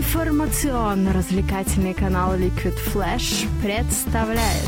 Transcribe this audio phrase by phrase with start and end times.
[0.00, 4.64] Информационно-развлекательный канал Liquid Flash представляет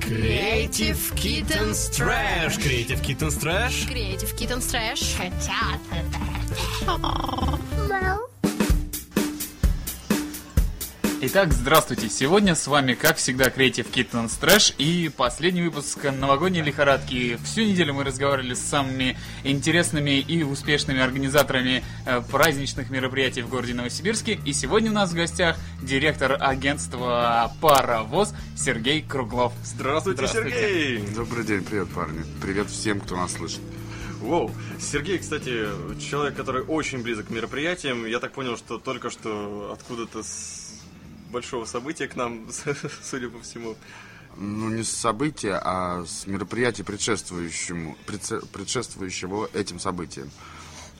[0.00, 2.56] Creative Kittens Trash.
[2.58, 3.86] Creative Kittens Trash.
[3.86, 5.18] Creative Kittens Trash.
[11.22, 12.08] Итак, здравствуйте.
[12.08, 17.38] Сегодня с вами, как всегда, Creative Kittens Trash и последний выпуск новогодней лихорадки.
[17.44, 23.74] Всю неделю мы разговаривали с самыми интересными и успешными организаторами э, праздничных мероприятий в городе
[23.74, 24.40] Новосибирске.
[24.46, 29.52] И сегодня у нас в гостях директор агентства «Паровоз» Сергей Круглов.
[29.62, 31.04] Здравствуйте, Сергей!
[31.14, 32.24] Добрый день, привет, парни.
[32.40, 33.60] Привет всем, кто нас слышит.
[34.20, 34.50] Воу.
[34.78, 35.66] Сергей, кстати,
[36.00, 38.06] человек, который очень близок к мероприятиям.
[38.06, 40.59] Я так понял, что только что откуда-то с
[41.30, 42.46] большого события к нам,
[43.02, 43.76] судя по всему.
[44.36, 47.96] Ну, не с события, а с мероприятия, предшествующему,
[48.52, 50.30] предшествующего этим событиям.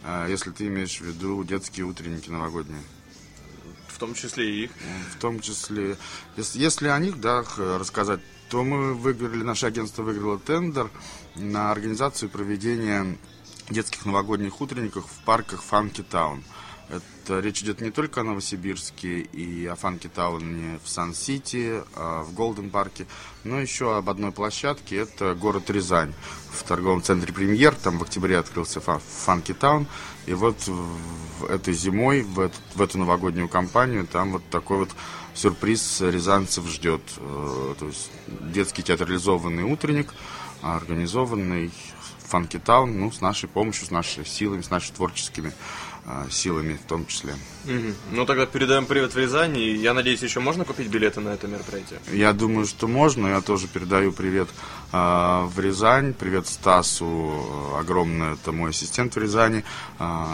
[0.02, 2.82] А, если ты имеешь в виду детские утренники новогодние.
[3.88, 4.70] В том числе и их?
[5.14, 5.96] В том числе.
[6.36, 10.90] Если, если о них, да, рассказать, то мы выиграли, наше агентство выиграло тендер
[11.36, 13.16] на организацию проведения
[13.68, 16.42] детских новогодних утренников в парках Фанки Таун.
[16.90, 22.34] Это речь идет не только о Новосибирске и о Фанки Тауне в Сан-Сити, а в
[22.34, 23.06] Голден Парке,
[23.44, 24.96] но еще об одной площадке.
[24.96, 26.12] Это город Рязань.
[26.50, 29.86] В торговом центре «Премьер», там в октябре открылся Фанки Таун.
[30.26, 30.56] И вот
[31.48, 34.90] этой зимой, в эту, в эту новогоднюю кампанию, там вот такой вот
[35.34, 37.02] сюрприз рязанцев ждет.
[37.18, 40.12] Э, то есть детский театрализованный утренник,
[40.60, 41.70] организованный
[42.30, 45.52] Фанки Таун, ну, с нашей помощью, с нашими силами, с нашими творческими
[46.30, 47.34] силами в том числе.
[47.64, 47.94] Угу.
[48.12, 49.56] Ну тогда передаем привет в Рязань.
[49.56, 52.00] И я надеюсь, еще можно купить билеты на это мероприятие?
[52.12, 53.28] Я думаю, что можно.
[53.28, 54.48] Я тоже передаю привет
[54.92, 56.14] э, в Рязань.
[56.14, 57.76] Привет Стасу.
[57.78, 59.64] Огромное это мой ассистент в Рязани,
[59.98, 60.26] э,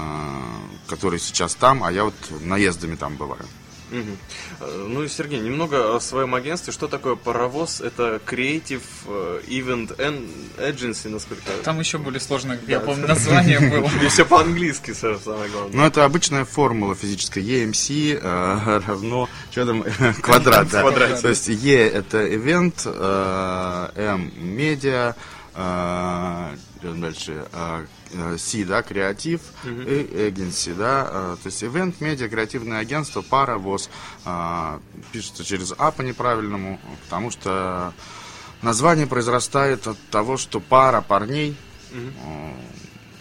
[0.89, 3.45] который сейчас там, а я вот наездами там бываю.
[3.91, 4.67] Угу.
[4.89, 6.73] Ну и, Сергей, немного о своем агентстве.
[6.73, 7.81] Что такое паровоз?
[7.81, 9.97] Это Creative э, Event
[10.59, 11.43] Agency, насколько...
[11.63, 12.73] Там еще более сложно, да.
[12.73, 13.91] я помню, название было.
[14.05, 15.73] И все по-английски, самое главное.
[15.73, 17.45] Ну, это обычная формула физическая.
[17.45, 19.29] EMC э, равно...
[19.51, 19.83] Что там?
[20.23, 20.91] Квадрат, да.
[21.21, 22.87] То есть E это event,
[23.97, 25.15] M медиа,
[25.57, 27.47] дальше.
[28.39, 33.91] C, да, креатив, и agency, да, то есть event, медиа, креативное агентство, пара, ВОЗ,
[35.13, 37.93] пишется через А по неправильному, потому что
[38.63, 41.57] название произрастает от того, что пара парней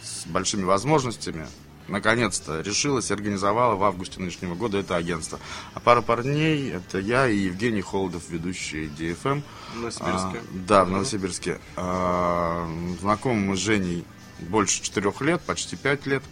[0.03, 1.47] с большими возможностями
[1.88, 5.40] наконец-то решилась и организовала в августе нынешнего года это агентство.
[5.73, 9.44] А пара парней это я и Евгений Холодов, ведущий DFM.
[9.73, 10.38] В Новосибирске.
[10.38, 11.59] А, да, в Новосибирске.
[11.75, 12.69] А,
[13.00, 14.06] знакомы мы с Женей
[14.40, 16.24] больше четырех лет, почти пять лет.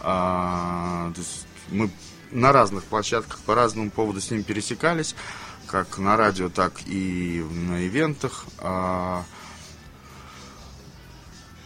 [0.00, 1.90] А, то есть мы
[2.30, 5.14] на разных площадках по разному поводу с ним пересекались,
[5.66, 8.46] как на радио, так и на ивентах.
[8.58, 9.24] А,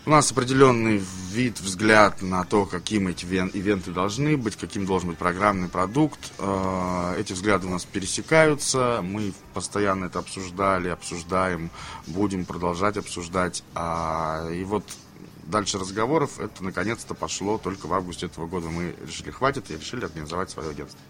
[0.07, 5.19] у нас определенный вид, взгляд на то, каким эти ивенты должны быть, каким должен быть
[5.19, 6.33] программный продукт.
[6.39, 11.71] А, эти взгляды у нас пересекаются, мы постоянно это обсуждали, обсуждаем,
[12.07, 13.63] будем продолжать обсуждать.
[13.75, 14.85] А, и вот
[15.45, 18.69] дальше разговоров это наконец-то пошло только в августе этого года.
[18.69, 21.01] Мы решили, хватит, и решили организовать свое агентство.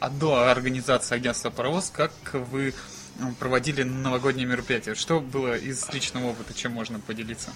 [0.00, 2.74] А до организации агентства «Паровоз» как вы
[3.38, 4.94] проводили новогодние мероприятия?
[4.94, 7.50] Что было из личного опыта, чем можно поделиться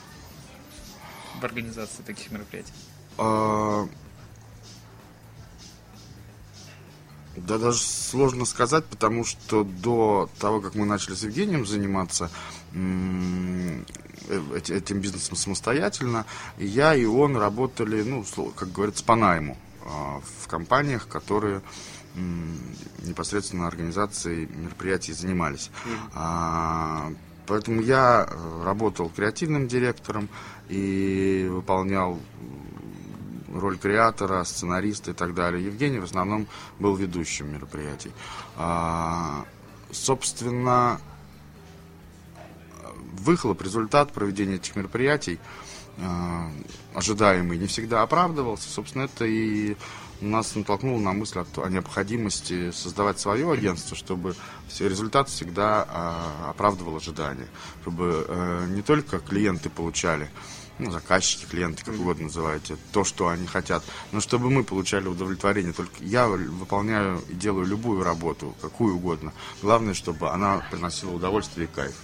[1.41, 2.73] в организации таких мероприятий?
[3.19, 3.89] А...
[7.37, 12.31] Да даже сложно сказать, потому что до того, как мы начали с Евгением заниматься,
[14.31, 16.25] Э, этим бизнесом самостоятельно.
[16.57, 18.25] Я и он работали, ну,
[18.55, 21.63] как говорится, по найму а, в компаниях, которые
[23.05, 25.71] непосредственно организацией мероприятий занимались.
[26.13, 27.17] Mm.
[27.47, 30.29] поэтому я э, работал креативным директором
[30.71, 32.19] и выполнял
[33.53, 35.65] роль креатора, сценариста и так далее.
[35.65, 36.47] Евгений в основном
[36.79, 38.13] был ведущим мероприятий.
[38.57, 39.45] А,
[39.91, 41.01] собственно,
[43.13, 45.39] выхлоп, результат проведения этих мероприятий
[45.97, 46.49] э,
[46.95, 48.69] ожидаемый не всегда оправдывался.
[48.69, 49.77] Собственно, это и
[50.21, 54.35] нас натолкнуло на мысль о, необходимости создавать свое агентство, чтобы
[54.79, 57.49] результат всегда э, оправдывал ожидания,
[57.83, 60.31] чтобы э, не только клиенты получали,
[60.81, 63.83] ну, заказчики, клиенты, как угодно называете, то, что они хотят,
[64.13, 65.73] но чтобы мы получали удовлетворение.
[65.73, 69.33] Только я выполняю и делаю любую работу, какую угодно.
[69.63, 71.95] Главное, чтобы она приносила удовольствие и кайф.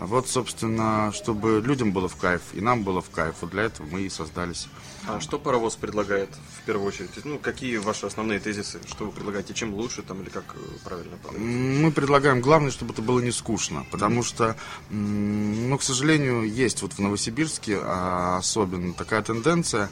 [0.00, 3.36] Вот, собственно, чтобы людям было в кайф, и нам было в кайф.
[3.40, 4.68] Вот для этого мы и создались.
[5.06, 7.10] А что паровоз предлагает в первую очередь?
[7.24, 8.80] Ну, какие ваши основные тезисы?
[8.86, 9.52] Что вы предлагаете?
[9.52, 11.44] Чем лучше там или как э, правильно подойти?
[11.44, 14.56] Мы предлагаем, главное, чтобы это было не скучно, потому что,
[14.90, 19.90] ну, к сожалению, есть вот в Новосибирске а, особенно такая тенденция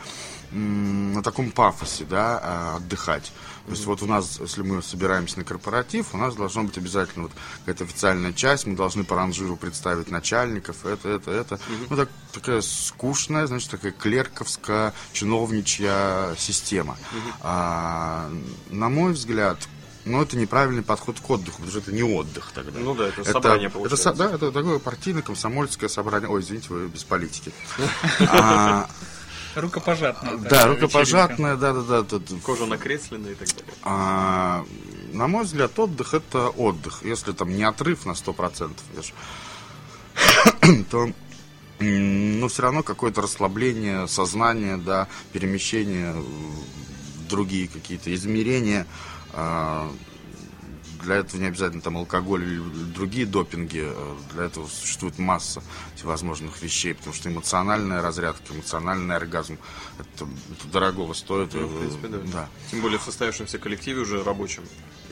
[0.51, 3.33] на таком пафосе, да, а, отдыхать.
[3.67, 7.25] То есть вот у нас, если мы собираемся на корпоратив, у нас должно быть обязательно
[7.25, 11.61] вот какая-то официальная часть, мы должны по ранжиру представить начальников, это, это, это.
[11.89, 16.99] Ну, так, такая скучная, значит, такая клерковская, чиновничья система.
[17.41, 18.31] А,
[18.71, 19.59] на мой взгляд,
[20.05, 22.79] ну, это неправильный подход к отдыху, потому что это не отдых тогда.
[22.81, 24.11] Ну да, это собрание это, получается.
[24.11, 26.29] со- да, это такое партийно-комсомольское собрание.
[26.29, 27.53] Ой, извините, вы без политики.
[29.55, 30.37] А, Рукопожатная.
[30.37, 32.03] Да, такая рукопожатное, да-да-да.
[32.03, 33.75] тут Кожа накреслена и так далее.
[33.83, 34.65] а,
[35.13, 37.03] на мой взгляд, отдых это отдых.
[37.03, 39.13] Если там не отрыв на 100%, видишь,
[40.91, 41.11] то
[41.79, 48.87] ну, все равно какое-то расслабление сознания, да, перемещение в другие какие-то измерения.
[51.03, 52.61] Для этого не обязательно там алкоголь или
[52.95, 53.83] другие допинги.
[53.85, 55.63] а Для этого существует масса
[55.97, 59.59] всевозможных вещей, потому что эмоциональная разрядка, эмоциональный оргазм,
[59.99, 61.55] это, это дорогого стоит.
[61.55, 62.19] Ну, в принципе, да.
[62.33, 62.49] да.
[62.71, 64.63] Тем более в состоявшемся коллективе уже рабочем.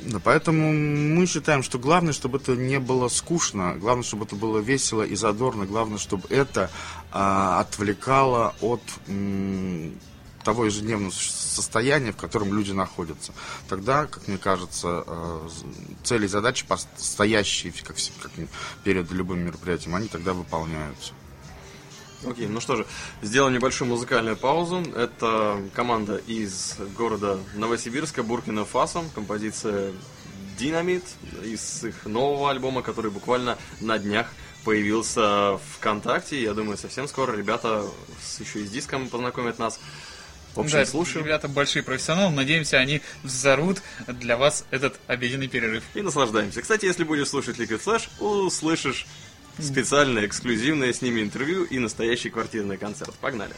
[0.03, 4.59] Да, поэтому мы считаем, что главное, чтобы это не было скучно, главное, чтобы это было
[4.59, 6.71] весело и задорно, главное, чтобы это
[7.13, 9.93] а, отвлекало от м,
[10.45, 13.33] того ежедневного состояния, в котором люди находятся.
[13.69, 15.49] Тогда, как мне кажется, э,
[16.03, 16.65] цели и задачи,
[16.97, 18.33] стоящие как, как
[18.85, 21.13] перед любым мероприятием, они тогда выполняются.
[22.27, 22.87] Окей, ну что же,
[23.23, 24.83] сделаем небольшую музыкальную паузу.
[24.95, 29.93] Это команда из города Новосибирска, Буркина Фасо, композиция
[30.59, 31.05] «Динамит»
[31.43, 34.27] из их нового альбома, который буквально на днях
[34.65, 36.43] появился ВКонтакте.
[36.43, 37.87] Я думаю, совсем скоро ребята
[38.39, 39.81] еще и с диском познакомят нас.
[40.55, 42.35] В общем, Да, слушаем ребята большие профессионалы.
[42.35, 45.85] Надеемся, они взорут для вас этот обеденный перерыв.
[45.95, 46.63] и наслаждаемся.
[46.63, 49.07] Кстати, если будешь слушать Liquid Flash, услышишь
[49.59, 53.15] специальное, эксклюзивное с ними интервью и настоящий квартирный концерт.
[53.21, 53.55] Погнали!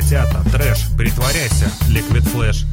[0.00, 2.64] Котята, трэш, притворяйся, Liquid Flash.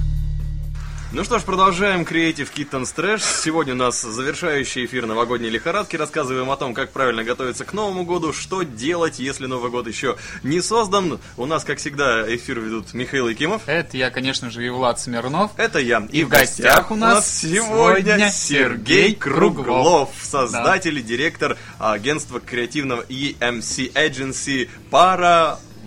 [1.14, 3.22] Ну что ж, продолжаем Creative Kittens Trash.
[3.44, 5.96] Сегодня у нас завершающий эфир новогодней лихорадки.
[5.96, 10.18] Рассказываем о том, как правильно готовиться к Новому году, что делать, если Новый год еще
[10.44, 11.20] не создан.
[11.38, 13.62] У нас, как всегда, эфир ведут Михаил Якимов.
[13.68, 15.52] Это я, конечно же, и Влад Смирнов.
[15.58, 16.06] Это я.
[16.12, 20.10] И в гостях у нас сегодня сегодня Сергей Круглов, Круглов.
[20.22, 24.70] создатель и директор агентства креативного EMC Agency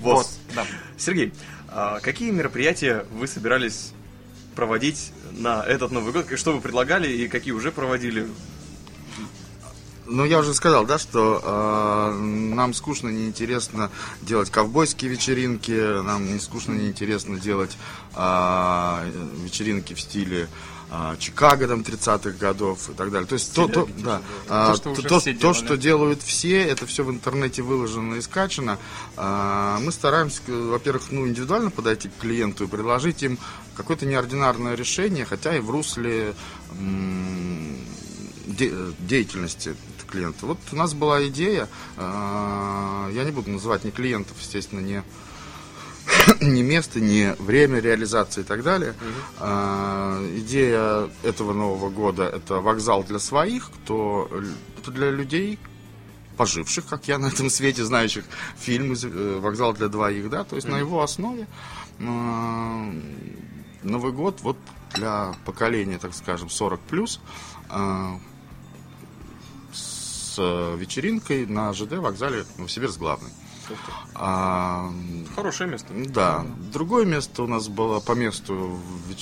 [0.03, 0.39] Паровоз.
[0.47, 0.67] Вот, да.
[0.97, 1.33] Сергей,
[1.69, 3.93] а какие мероприятия вы собирались
[4.55, 6.27] проводить на этот Новый год?
[6.37, 8.27] Что вы предлагали и какие уже проводили?
[10.13, 13.93] Ну, я уже сказал, да, что э, нам скучно, неинтересно
[14.23, 17.79] делать ковбойские вечеринки, нам не скучно, неинтересно делать
[18.17, 19.11] э,
[19.45, 20.49] вечеринки в стиле э,
[21.19, 23.27] Чикаго там 30-х годов и так далее.
[23.29, 25.55] То есть то, то, да, а, То, что уже то, то, делали.
[25.55, 28.77] что делают все, это все в интернете выложено и скачано.
[29.17, 33.39] А, Мы стараемся, во-первых, ну, индивидуально подойти к клиенту и предложить им
[33.77, 36.35] какое-то неординарное решение, хотя и в русле
[36.79, 37.77] м,
[38.47, 39.77] де- деятельности
[40.11, 40.45] клиента.
[40.47, 45.05] Вот у нас была идея, а, я не буду называть ни клиентов, естественно, не
[46.41, 48.95] ни место, ни время реализации и так далее.
[49.39, 54.31] А, идея этого Нового года это вокзал для своих, кто
[54.87, 55.59] для людей,
[56.37, 58.25] поживших, как я на этом свете, знающих
[58.59, 61.47] фильмы э, «Вокзал для двоих», да, то есть на его основе
[62.01, 62.93] а,
[63.83, 64.57] Новый год вот
[64.95, 67.21] для поколения, так скажем, 40 плюс
[69.73, 73.31] с э, вечеринкой на ЖД вокзале Новосибирск главный.
[74.15, 74.91] А,
[75.35, 75.89] Хорошее место.
[75.95, 76.45] да.
[76.73, 78.79] Другое место у нас было по месту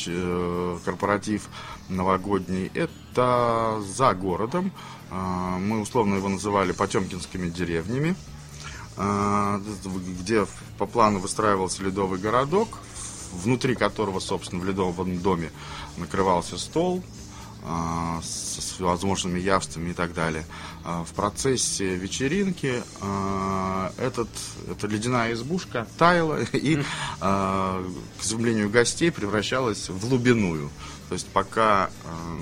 [0.06, 1.48] э, корпоратив
[1.88, 2.70] новогодний.
[2.74, 4.72] Это за городом.
[5.10, 8.14] А, Мы условно его называли Потемкинскими деревнями,
[8.96, 9.60] а,
[10.20, 10.46] где
[10.78, 12.78] по плану выстраивался ледовый городок,
[13.32, 15.50] внутри которого, собственно, в ледовом доме
[15.96, 17.02] накрывался стол
[18.22, 18.48] с
[18.78, 20.44] с возможными явствами и так далее.
[20.84, 24.28] А, В процессе вечеринки а, этот,
[24.70, 26.82] эта ледяная избушка таяла и,
[27.20, 27.84] а,
[28.20, 30.70] к изумлению гостей, превращалась в лубиную.
[31.08, 32.40] То есть пока а,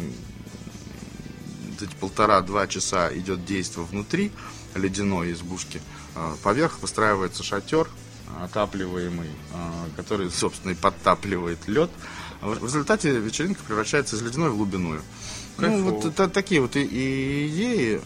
[1.81, 4.33] эти полтора-два часа идет действие внутри
[4.75, 5.81] ледяной избушки,
[6.15, 7.89] а, поверх выстраивается шатер
[8.43, 11.91] отапливаемый, а, который, собственно, и подтапливает лед.
[12.55, 15.03] В в результате вечеринка превращается из ледяной в глубиную.
[15.59, 15.91] Ну, Кайфово.
[15.91, 18.01] вот это такие вот и, и идеи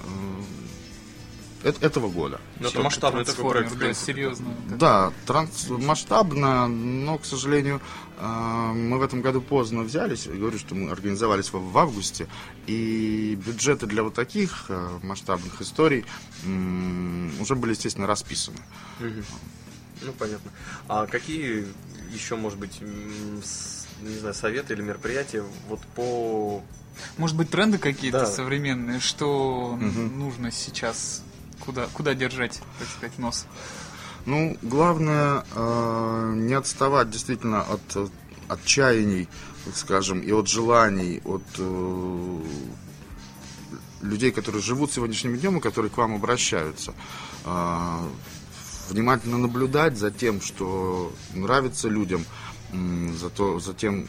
[1.65, 2.41] э, эт- этого года.
[2.61, 3.77] Ну, Это масштабный такой проект.
[3.77, 4.47] да, серьезно.
[4.69, 4.77] да.
[4.77, 7.81] Да, транс- масштабно, но, к сожалению,
[8.19, 8.27] э,
[8.73, 10.27] мы в этом году поздно взялись.
[10.27, 12.29] Я говорю, что мы организовались в, в августе,
[12.67, 16.05] и бюджеты для вот таких э, масштабных историй
[17.41, 18.59] уже были, естественно, расписаны.
[19.01, 20.51] Ну, понятно.
[20.89, 21.67] А какие
[22.15, 22.81] еще, может быть,
[23.45, 26.63] с- не знаю, советы или мероприятия вот по...
[27.17, 28.27] Может быть, тренды какие-то Да.
[28.27, 31.23] современные, что нужно сейчас,
[31.61, 33.47] куда, куда держать, так сказать, нос?
[34.27, 38.11] Ну, главное э, не отставать действительно от
[38.49, 39.29] отчаяний,
[39.65, 42.43] так скажем, и от желаний, от э,
[44.03, 46.93] людей, которые живут сегодняшним днем и которые к вам обращаются.
[47.47, 47.99] Э,
[48.91, 52.25] внимательно наблюдать за тем, что нравится людям,
[52.73, 54.07] за, то, за тем,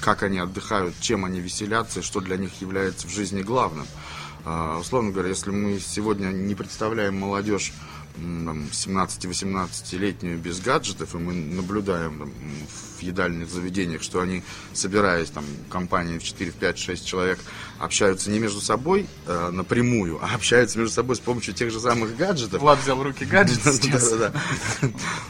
[0.00, 3.86] как они отдыхают, чем они веселятся и что для них является в жизни главным.
[4.44, 7.72] А, условно говоря, если мы сегодня не представляем молодежь
[8.18, 12.32] 17-18-летнюю без гаджетов, и мы наблюдаем там,
[12.98, 17.38] в едальных заведениях, что они, собираясь там компанией в 4, в 5, 6 человек,
[17.78, 22.16] общаются не между собой э, напрямую, а общаются между собой с помощью тех же самых
[22.16, 22.60] гаджетов.
[22.60, 24.10] Влад взял в руки гаджет сейчас.
[24.10, 24.32] То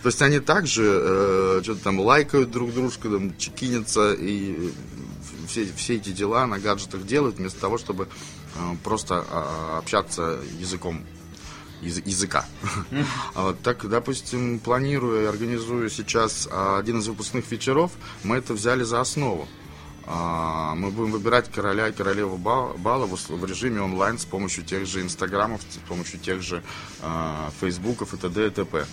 [0.05, 4.73] есть они также э, что-то там лайкают друг дружку, там, чекинятся и
[5.47, 8.09] все, все эти дела на гаджетах делают, вместо того, чтобы
[8.55, 11.18] э, просто э, общаться языком яз-
[11.81, 12.47] языка.
[13.35, 17.93] А так, допустим, планирую и организую сейчас а, один из выпускных вечеров,
[18.25, 19.49] мы это взяли за основу.
[20.07, 24.87] А, Мы будем выбирать короля и королеву ба- бала в режиме онлайн с помощью тех
[24.87, 26.63] же инстаграмов, с помощью тех же
[27.61, 28.47] фейсбуков и т.д.
[28.47, 28.87] и т.п.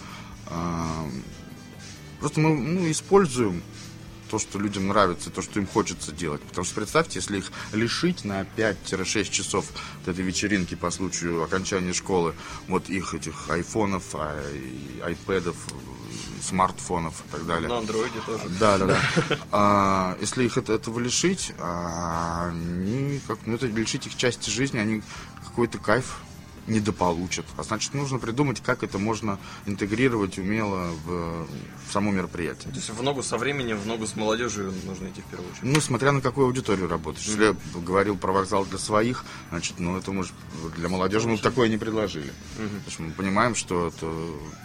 [2.19, 3.61] Просто мы ну, используем
[4.29, 6.41] то, что людям нравится, то, что им хочется делать.
[6.41, 9.65] Потому что представьте, если их лишить на 5-6 часов
[9.99, 12.33] вот этой вечеринки по случаю окончания школы,
[12.67, 15.55] вот их этих айфонов, ай- айпэдов,
[16.41, 17.69] смартфонов и так далее.
[17.69, 18.43] На андроиде тоже.
[18.59, 18.99] Да, да, да.
[19.51, 24.77] А, если их это, этого лишить, а, они как, ну, это лишить их части жизни,
[24.77, 25.01] они
[25.45, 26.17] какой-то кайф
[26.67, 27.45] недополучат.
[27.57, 31.47] А значит, нужно придумать, как это можно интегрировать умело в,
[31.87, 32.71] в само мероприятие.
[32.71, 35.63] То есть в ногу со временем, в ногу с молодежью нужно идти в первую очередь.
[35.63, 37.25] Ну, смотря на какую аудиторию работаешь.
[37.27, 40.33] Если я говорил про вокзал для своих, значит, ну, это может
[40.77, 42.33] для молодежи мы бы такое не предложили.
[42.57, 44.11] Потому что мы понимаем, что это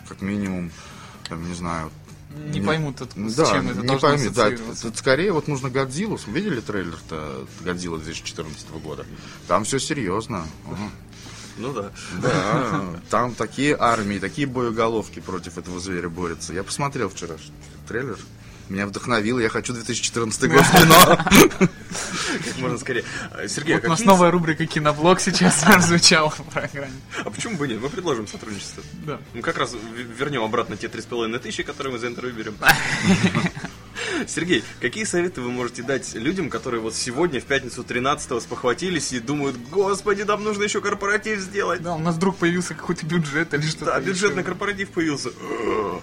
[0.09, 0.71] как минимум,
[1.29, 1.91] там, не знаю,
[2.53, 4.89] Не поймут, от- с да, чем это не должно пойми, да, ассоциироваться.
[4.89, 6.19] это скорее вот нужно Годзиллу.
[6.29, 9.05] Видели трейлер-то Годзилла 2014 года?
[9.49, 10.47] Там все серьезно.
[10.67, 10.91] Ага.
[11.57, 11.91] Ну да.
[12.23, 16.53] Да, там такие армии, такие боеголовки против этого зверя борются.
[16.53, 17.37] Я посмотрел вчера
[17.89, 18.19] трейлер.
[18.71, 21.69] Меня вдохновило, я хочу 2014 год в кино.
[22.45, 23.05] Как можно скорее.
[23.33, 26.93] А, Сергей, Вот а у нас новая рубрика «Киноблог» сейчас прозвучала в программе.
[27.25, 27.81] А почему бы нет?
[27.81, 28.85] Мы предложим сотрудничество.
[29.05, 29.19] Да.
[29.35, 29.75] Мы как раз
[30.17, 32.55] вернем обратно те три с половиной тысячи, которые мы за интервью берем.
[34.29, 39.21] Сергей, какие советы вы можете дать людям, которые вот сегодня, в пятницу 13-го, спохватились и
[39.21, 41.83] думают, господи, нам нужно еще корпоратив сделать.
[41.83, 43.87] Да, у нас вдруг появился какой-то бюджет или что-то.
[43.87, 44.49] Да, бюджет на еще.
[44.49, 45.31] корпоратив появился.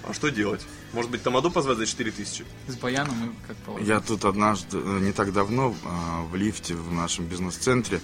[0.03, 0.65] А что делать?
[0.93, 2.45] Может быть, Тамаду позвать за 4 тысячи?
[2.67, 3.87] С баяном и как положено.
[3.87, 8.01] Я тут однажды, э, не так давно, а, в лифте в нашем бизнес-центре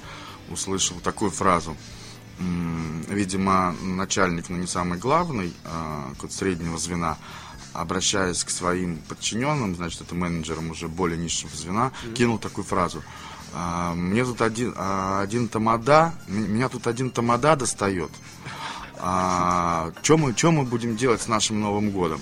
[0.49, 1.75] услышал такую фразу.
[3.09, 7.17] Видимо, начальник, но не самый главный, какого-то среднего звена,
[7.73, 13.03] обращаясь к своим подчиненным, значит, это менеджерам уже более низшего звена, кинул такую фразу.
[13.53, 18.11] А, Мне тут один, а, один тамада, меня тут один тамада достает.
[18.95, 22.21] Что мы, чё мы будем делать с нашим Новым годом?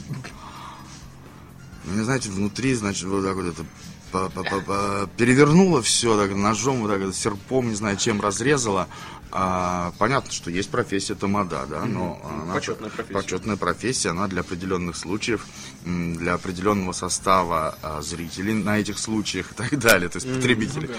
[1.85, 7.15] Мне, знаете, внутри, значит, вот так вот это перевернуло все, так, ножом, вот так, вот,
[7.15, 8.87] серпом, не знаю, чем разрезало.
[9.33, 13.13] А, понятно, что есть профессия тамада, да, но она Почетная профессия.
[13.13, 15.45] почетная профессия, она для определенных случаев,
[15.85, 20.89] для определенного состава а, зрителей на этих случаях и так далее, то есть потребителей.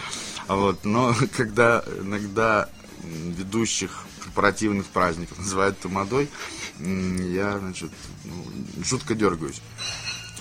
[0.47, 2.69] А Вот, но когда иногда
[3.03, 6.31] ведущих корпоративных праздников называют тамадой,
[6.79, 7.91] я, значит,
[8.25, 8.45] ну,
[8.83, 9.61] жутко дергаюсь.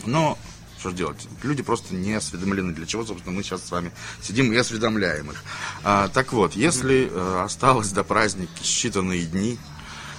[0.06, 0.38] Но
[0.82, 1.28] что ж делать?
[1.44, 5.44] Люди просто не осведомлены, для чего, собственно, мы сейчас с вами сидим и осведомляем их.
[5.84, 9.60] А, так вот, если э, осталось до праздника считанные дни,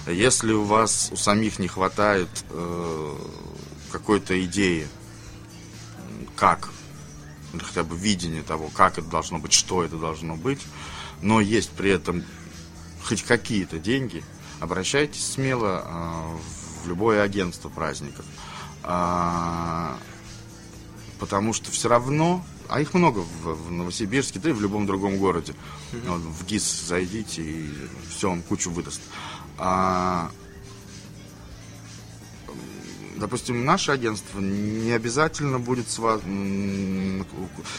[0.07, 3.15] если у вас у самих не хватает э,
[3.91, 4.87] какой-то идеи,
[6.37, 6.69] как,
[7.51, 10.61] или хотя бы видения того, как это должно быть, что это должно быть,
[11.21, 12.23] но есть при этом
[13.03, 14.23] хоть какие-то деньги,
[14.61, 16.37] обращайтесь смело а,
[16.83, 18.23] в любое агентство праздников.
[18.81, 19.97] А,
[21.23, 25.17] потому что все равно, а их много в, в Новосибирске, да и в любом другом
[25.19, 25.55] городе.
[26.05, 27.69] Вот, в ГИС зайдите и
[28.09, 28.99] все вам кучу выдаст.
[29.57, 30.29] А,
[33.15, 36.19] допустим, наше агентство не обязательно будет с вас,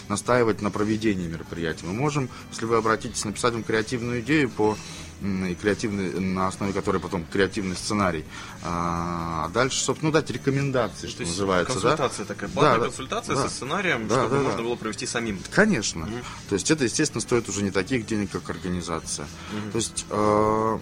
[0.09, 1.85] настаивать на проведении мероприятия.
[1.85, 4.74] Мы можем, если вы обратитесь, написать вам креативную идею по
[5.22, 8.24] и креативный, на основе которой потом креативный сценарий.
[8.62, 11.74] А дальше, собственно, ну, дать рекомендации, что То есть называется.
[11.74, 11.81] да?
[11.96, 13.42] консультация такая, платная Да, да, консультация да.
[13.42, 14.62] со сценарием, Да, чтобы да, можно да.
[14.64, 15.38] было провести самим.
[15.50, 16.09] Конечно.
[16.48, 19.27] То есть это, естественно, стоит уже не таких денег, как организация.
[19.72, 20.79] То есть э,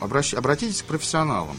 [0.00, 1.56] обращ- обратитесь к профессионалам.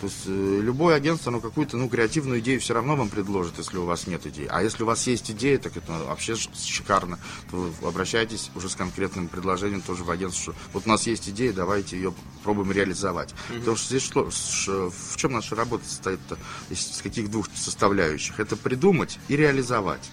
[0.00, 3.78] То есть э, любое агентство, оно какую-то ну, креативную идею все равно вам предложит, если
[3.78, 4.46] у вас нет идеи.
[4.50, 7.18] А если у вас есть идея, так это вообще шикарно.
[7.50, 11.28] То вы обращайтесь уже с конкретным предложением тоже в агентство, что вот у нас есть
[11.30, 12.12] идея, давайте ее
[12.44, 13.34] пробуем реализовать.
[13.48, 16.36] Потому что здесь ш- в чем наша работа состоит-то,
[16.68, 18.38] из каких двух составляющих?
[18.38, 20.10] Это придумать и реализовать.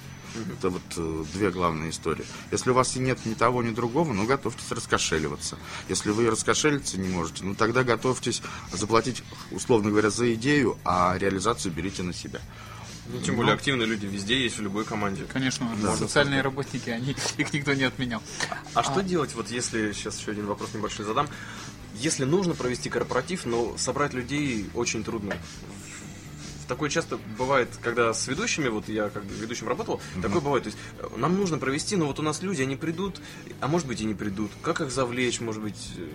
[0.58, 2.26] Это вот э, две главные истории.
[2.52, 5.58] Если у вас и нет ни того, ни другого, ну готовьтесь раскошеливаться.
[5.90, 8.42] Если вы раскошелиться не можете, ну тогда готовьтесь
[8.72, 12.42] заплатить, условно говоря, за идею, а реализацию берите на себя.
[13.08, 15.26] Ну, тем более активные люди везде есть, в любой команде.
[15.32, 18.22] Конечно, социальные работники, они, их никто не отменял.
[18.74, 21.28] А что делать, вот если, сейчас еще один вопрос небольшой задам,
[21.96, 25.36] если нужно провести корпоратив, но собрать людей очень трудно.
[26.68, 30.64] Такое часто бывает, когда с ведущими, вот я как ведущим работал, такое бывает.
[30.64, 33.22] То есть э, нам нужно провести, но вот у нас люди, они придут,
[33.62, 34.52] а может быть и не придут.
[34.62, 36.08] Как их завлечь, может быть, э,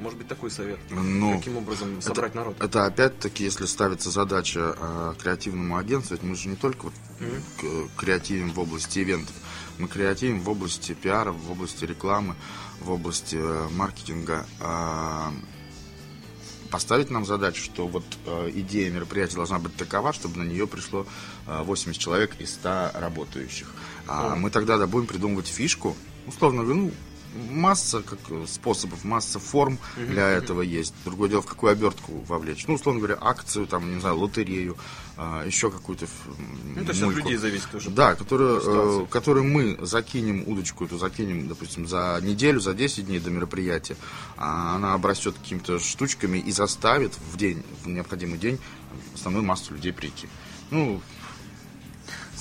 [0.00, 0.78] может быть такой совет?
[0.90, 2.56] Ну, Каким образом собрать это, народ?
[2.60, 6.94] Это опять-таки, если ставится задача э, креативному агентству, ведь мы же не только вот
[7.60, 9.34] к- креативим в области ивентов,
[9.78, 12.34] мы креативим в области пиара, в области рекламы,
[12.80, 14.46] в области э, маркетинга.
[14.60, 15.32] А,
[16.66, 21.06] поставить нам задачу, что вот э, идея мероприятия должна быть такова, чтобы на нее пришло
[21.46, 23.72] э, 80 человек из 100 работающих.
[24.06, 26.90] А мы тогда да, будем придумывать фишку, условно говоря, ну,
[27.50, 30.94] масса как, э, способов, масса форм для этого есть.
[31.04, 32.66] Другое дело, в какую обертку вовлечь.
[32.66, 34.76] Ну, условно говоря, акцию, там, не знаю, лотерею,
[35.16, 36.06] а, еще какую-то
[36.74, 37.90] Ну, то есть от людей зависит тоже.
[37.90, 39.04] Да, ситуация.
[39.04, 43.96] э, которую мы закинем, удочку эту закинем, допустим, за неделю, за 10 дней до мероприятия.
[44.36, 48.58] А она обрастет какими-то штучками и заставит в день, в необходимый день,
[49.14, 50.28] основную массу людей прийти.
[50.70, 51.00] Ну,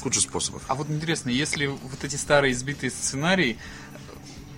[0.01, 0.61] куча способов.
[0.67, 3.57] А вот интересно, если вот эти старые избитые сценарии,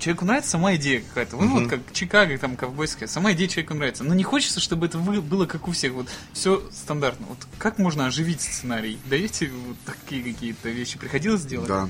[0.07, 4.05] человеку нравится сама идея какая-то, ну вот как Чикаго, там, ковбойская, сама идея человеку нравится,
[4.05, 7.25] но не хочется, чтобы это было как у всех, вот все стандартно.
[7.27, 8.99] Вот как можно оживить сценарий?
[9.05, 10.97] Даете вот такие какие-то вещи?
[10.97, 11.67] Приходилось делать?
[11.67, 11.89] Да.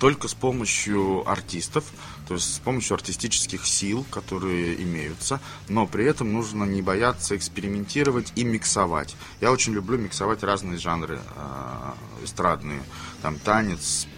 [0.00, 1.84] Только с помощью артистов,
[2.26, 8.32] то есть с помощью артистических сил, которые имеются, но при этом нужно не бояться экспериментировать
[8.36, 9.14] и миксовать.
[9.42, 12.82] Я очень люблю миксовать разные жанры э, эстрадные,
[13.20, 14.08] там танец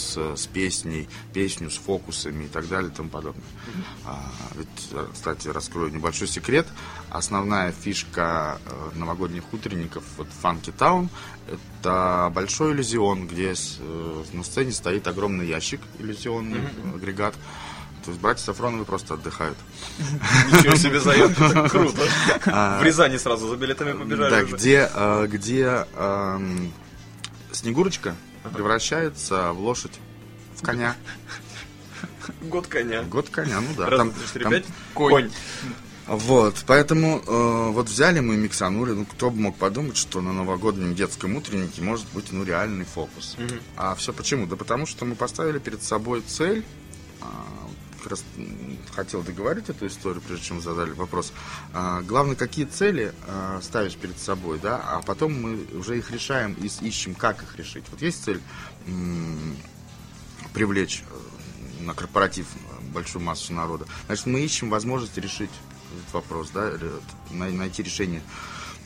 [0.00, 3.44] с, с песней, песню с фокусами и так далее и тому подобное.
[4.04, 4.20] А,
[4.56, 6.66] ведь, э, кстати, раскрою небольшой секрет.
[7.10, 11.08] Основная фишка э, новогодних утренников вот Funky Town
[11.48, 17.34] это большой иллюзион, где с- э, на сцене стоит огромный ящик, иллюзионный э, агрегат.
[18.04, 19.58] То есть братья Сафроновы просто отдыхают.
[20.52, 21.34] Ничего себе заем.
[21.68, 22.00] Круто.
[22.46, 24.88] В Рязани сразу за билетами побежали Да, где,
[25.26, 26.72] где эм,
[27.52, 28.14] Снегурочка
[28.54, 29.98] превращается в лошадь,
[30.56, 30.96] в коня.
[32.42, 33.02] Год коня.
[33.04, 33.90] Год коня, ну да.
[33.90, 34.62] Раз, Там- там-.
[34.94, 35.30] Конь.
[36.06, 38.92] Вот, поэтому э, вот взяли мы и миксанули.
[38.92, 43.36] Ну, кто бы мог подумать, что на новогоднем детском утреннике может быть, ну, реальный фокус.
[43.76, 44.46] А все почему?
[44.46, 46.64] Да потому что мы поставили перед собой цель.
[47.20, 47.26] а,
[48.00, 48.24] как раз
[48.94, 51.32] хотел договорить эту историю, прежде чем задали вопрос.
[51.72, 56.54] А, главное, какие цели а, ставишь перед собой, да, а потом мы уже их решаем
[56.54, 57.84] и ищем, как их решить.
[57.90, 58.40] Вот есть цель
[60.52, 63.86] привлечь э, на корпоратив э, большую массу народа.
[64.06, 65.50] Значит, мы ищем возможность решить
[65.96, 66.72] этот вопрос, да,
[67.30, 68.22] найти решение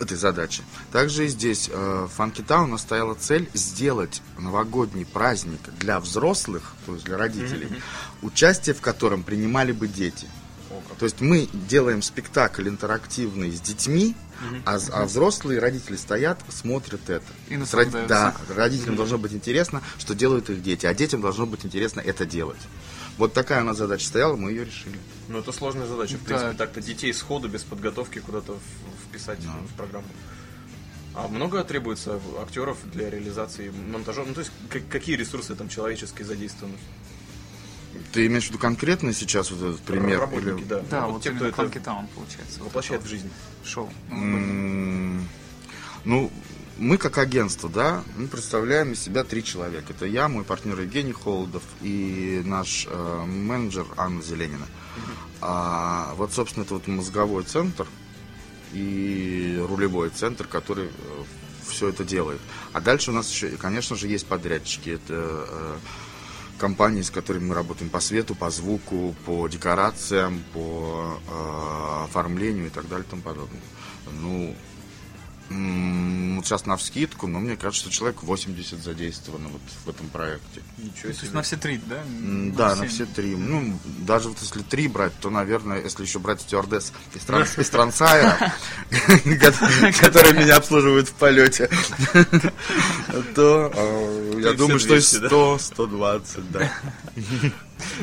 [0.00, 0.62] этой задачи.
[0.92, 6.74] Также и здесь э, Funky Town у нас стояла цель сделать новогодний праздник для взрослых,
[6.86, 7.68] то есть для родителей,
[8.22, 10.26] участие в котором принимали бы дети.
[10.98, 14.14] То есть мы делаем спектакль интерактивный с детьми,
[14.66, 17.24] а, а взрослые родители стоят, смотрят это.
[17.48, 18.08] И наслаждаются.
[18.08, 22.26] Да, родителям должно быть интересно, что делают их дети, а детям должно быть интересно это
[22.26, 22.58] делать.
[23.16, 24.98] Вот такая у нас задача стояла, мы ее решили.
[25.28, 26.26] Ну, это сложная задача, в Да.
[26.26, 28.58] принципе, так-то детей сходу, без подготовки куда-то
[29.14, 30.06] в- вписать в программу.
[31.14, 34.24] А много требуется актеров для реализации монтажа?
[34.26, 36.76] Ну, то есть, как- какие ресурсы там человеческие задействованы?
[38.12, 40.20] Ты имеешь в виду конкретно сейчас вот этот пример?
[40.20, 40.80] Работники, или- да.
[40.90, 42.58] Да, Ну, вот, те, кто это Town, получается.
[42.58, 43.30] Вот воплощает это в жизнь.
[43.60, 43.90] вот Шоу.
[44.10, 45.28] М,
[46.04, 46.30] Ну,
[46.76, 49.94] мы как агентство, да, мы представляем из себя три человека.
[49.94, 54.66] Это я, мой партнер Евгений Холодов и наш э, менеджер Анна Зеленина.
[55.40, 57.86] А, вот, собственно, это вот мозговой центр
[58.74, 60.90] и рулевой центр, который
[61.66, 62.40] все это делает.
[62.72, 64.90] А дальше у нас еще, конечно же, есть подрядчики.
[64.90, 65.14] Это
[65.48, 65.76] э,
[66.58, 72.70] компании, с которыми мы работаем по свету, по звуку, по декорациям, по э, оформлению и
[72.70, 73.60] так далее и тому подобное.
[74.20, 74.54] Ну,
[75.50, 80.62] Вот сейчас на вскидку, но мне кажется, что человек 80 задействовано вот в этом проекте.
[80.78, 81.30] Ничего То есть себе.
[81.32, 81.96] на все три, да?
[82.02, 83.36] М, Да, на все три.
[83.36, 87.70] Ну, даже вот если три брать, то, наверное, если еще брать стюардесс из, Тран- из
[87.70, 88.52] Трансайра,
[88.90, 91.68] ко- которые меня обслуживают в полете,
[93.34, 95.26] то э, я все думаю, что 200, да?
[95.28, 96.72] 100, 120, да.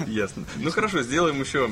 [0.08, 0.45] Ясно.
[0.58, 1.71] Ну хорошо, сделаем еще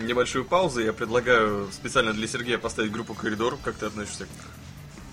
[0.00, 0.80] небольшую паузу.
[0.80, 3.58] Я предлагаю специально для Сергея поставить группу «Коридор».
[3.64, 4.57] Как ты относишься к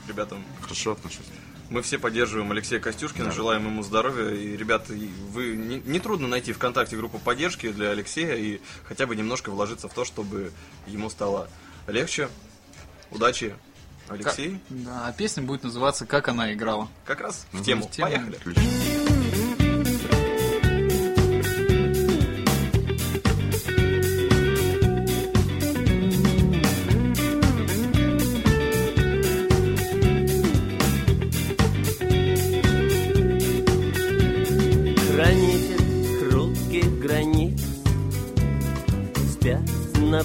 [0.07, 0.43] ребятам?
[0.61, 1.25] Хорошо отношусь.
[1.69, 4.35] Мы все поддерживаем Алексея Костюшкина, желаем ему здоровья.
[4.35, 4.93] И, ребята,
[5.31, 9.87] вы не, не трудно найти ВКонтакте группу поддержки для Алексея и хотя бы немножко вложиться
[9.87, 10.51] в то, чтобы
[10.85, 11.49] ему стало
[11.87, 12.29] легче.
[13.09, 13.55] Удачи,
[14.07, 14.59] Алексей.
[14.69, 16.87] Да, а песня будет называться «Как она играла».
[17.05, 17.87] Как раз в тему.
[17.87, 18.09] в тему.
[18.09, 18.35] Поехали.
[18.35, 19.04] Отлично.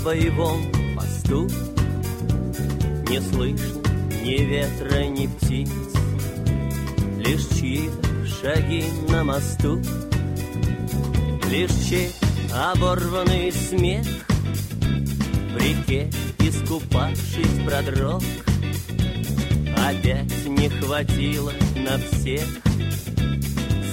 [0.02, 0.60] Боевом
[0.96, 1.48] посту.
[3.08, 3.82] Не слышно
[4.22, 5.70] ни ветра, ни птиц
[7.18, 9.80] Лишь чьи-то шаги на мосту.
[11.50, 12.12] Лишь чей
[12.52, 14.06] оборванный смех
[15.52, 16.08] В реке,
[16.38, 18.22] искупавшись, продрог
[19.76, 22.46] Опять не хватило на всех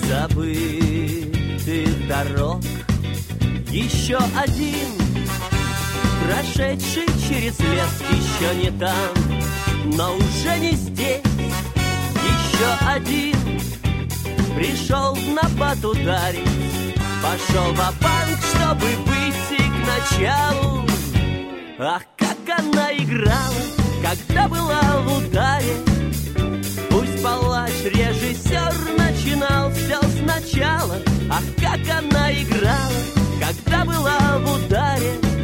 [0.07, 2.61] забытых дорог.
[3.69, 5.06] Еще один,
[6.27, 9.13] прошедший через лес, еще не там,
[9.95, 11.21] но уже не здесь.
[12.15, 13.35] Еще один,
[14.57, 16.43] пришел на бат ударить,
[17.23, 20.85] пошел в банк чтобы выйти к началу.
[21.79, 23.63] Ах, как она играла,
[24.03, 25.75] когда была в ударе,
[26.89, 30.97] Пусть палач, режиссер начинал все сначала
[31.29, 33.01] Ах, как она играла,
[33.39, 35.36] когда была в ударе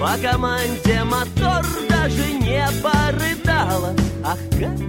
[0.00, 3.94] По команде мотор даже не порыдала.
[4.24, 4.80] Ах, как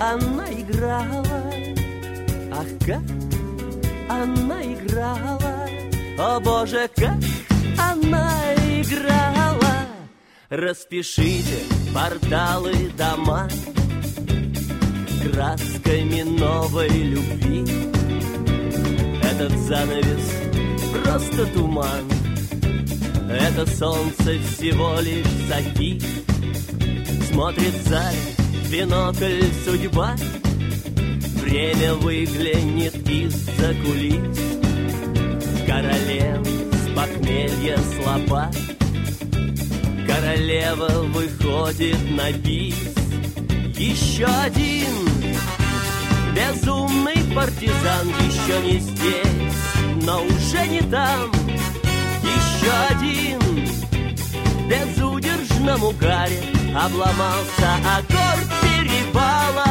[0.00, 1.52] она играла.
[2.52, 3.02] Ах, как
[4.08, 5.68] она играла.
[6.16, 7.18] О боже, как
[7.76, 9.74] она играла.
[10.48, 13.48] Распишите порталы дома.
[15.24, 17.64] Красками новой любви.
[19.24, 20.44] Этот занавес
[21.02, 22.04] просто туман,
[23.28, 26.00] это солнце всего лишь заки.
[27.30, 28.14] Смотрит заль,
[28.70, 30.14] бинокль судьба,
[31.42, 34.38] время выглянет из-за кулис.
[35.66, 38.50] Королева с похмелья слаба,
[40.06, 42.76] королева выходит на бис.
[43.76, 45.04] Еще один
[46.34, 51.30] безумный партизан Еще не здесь, но уже не там
[52.24, 53.38] Еще один
[54.68, 59.64] безудержном угаре Обломался аккорд перевала.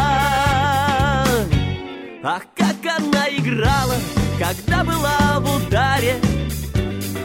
[2.23, 3.95] Ах, как она играла,
[4.39, 6.15] когда была в ударе.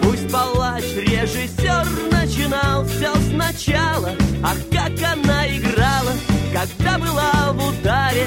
[0.03, 4.11] Пусть палач, режиссер начинал все сначала.
[4.43, 6.13] Ах, как она играла,
[6.53, 8.27] когда была в ударе.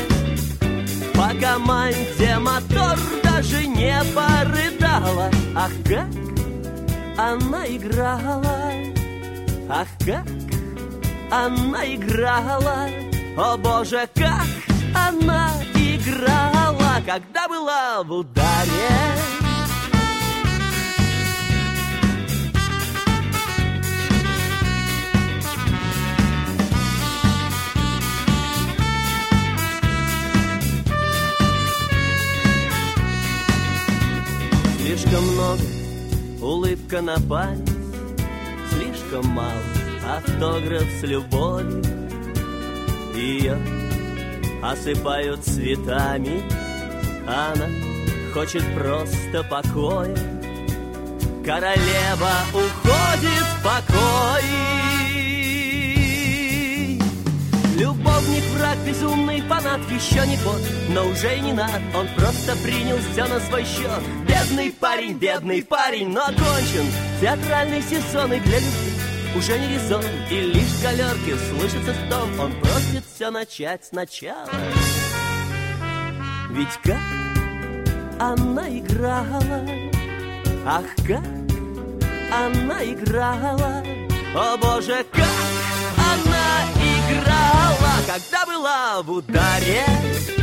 [1.14, 5.30] По команде мотор даже не порыдала.
[5.54, 6.08] Ах, как
[7.18, 8.72] она играла.
[9.70, 10.28] Ах, как
[11.32, 12.88] она играла.
[13.38, 14.46] О боже, как
[14.94, 19.22] она играла Когда была в ударе.
[34.78, 35.81] Слишком много
[36.42, 37.70] улыбка на память
[38.70, 39.52] Слишком мало
[40.08, 41.84] автограф с любовью.
[43.14, 43.58] Ее
[44.64, 46.42] осыпают цветами.
[47.28, 47.68] Она
[48.34, 50.16] хочет просто покоя.
[51.46, 54.44] Королева уходит в покой.
[57.78, 61.82] Любовник, враг, безумный фанат Еще не год, но уже и не над.
[61.96, 66.92] Он просто принял все на свой счет Бедный парень, бедный парень, но окончен.
[67.22, 68.94] Театральный сезон и для любви
[69.38, 70.04] уже не резон.
[70.32, 74.50] И лишь в галерке слышится стон Он просит все начать сначала.
[76.50, 76.98] Ведь как
[78.20, 79.64] она играла
[80.66, 81.24] Ах, как
[82.34, 83.84] она играла.
[84.34, 85.28] О боже, как
[85.98, 90.41] она играла когда была в ударе.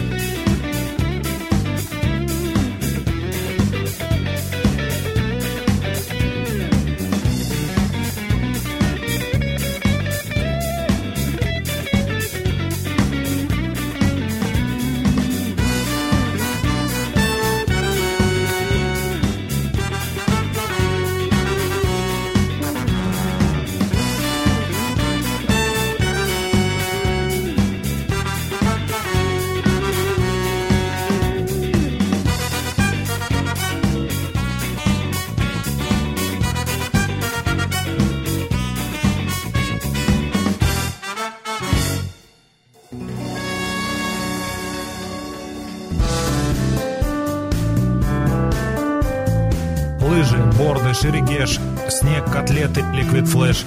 [51.01, 51.59] Шерегеш,
[51.91, 53.65] снег, котлеты, Liquid Flash.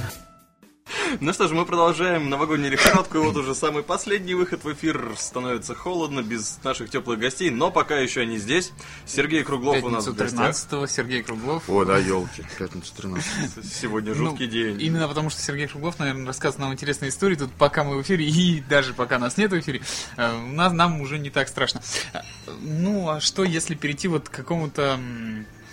[1.21, 5.13] Ну что ж, мы продолжаем новогоднюю лихорадку, и вот уже самый последний выход в эфир.
[5.17, 8.73] Становится холодно, без наших теплых гостей, но пока еще они здесь.
[9.05, 10.69] Сергей Круглов у нас Пятницу в гостях.
[10.69, 11.69] 13 Сергей Круглов.
[11.69, 13.25] О, да, елки, пятница 13.
[13.65, 14.81] Сегодня Ну, жуткий день.
[14.81, 17.35] Именно потому, что Сергей Круглов, наверное, рассказывает нам интересные истории.
[17.35, 19.81] Тут пока мы в эфире, и даже пока нас нет в эфире,
[20.17, 21.81] э, у нас, нам уже не так страшно.
[22.13, 22.19] Э,
[22.61, 24.99] Ну, а что, если перейти вот к какому-то,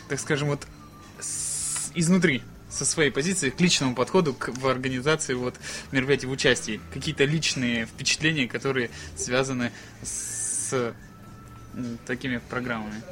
[0.08, 0.66] так скажем, вот
[1.98, 5.54] изнутри, со своей позиции, к личному подходу к, в организации вот
[5.90, 6.80] мероприятий в участии?
[6.92, 10.94] Какие-то личные впечатления, которые связаны с
[12.06, 13.02] такими программами?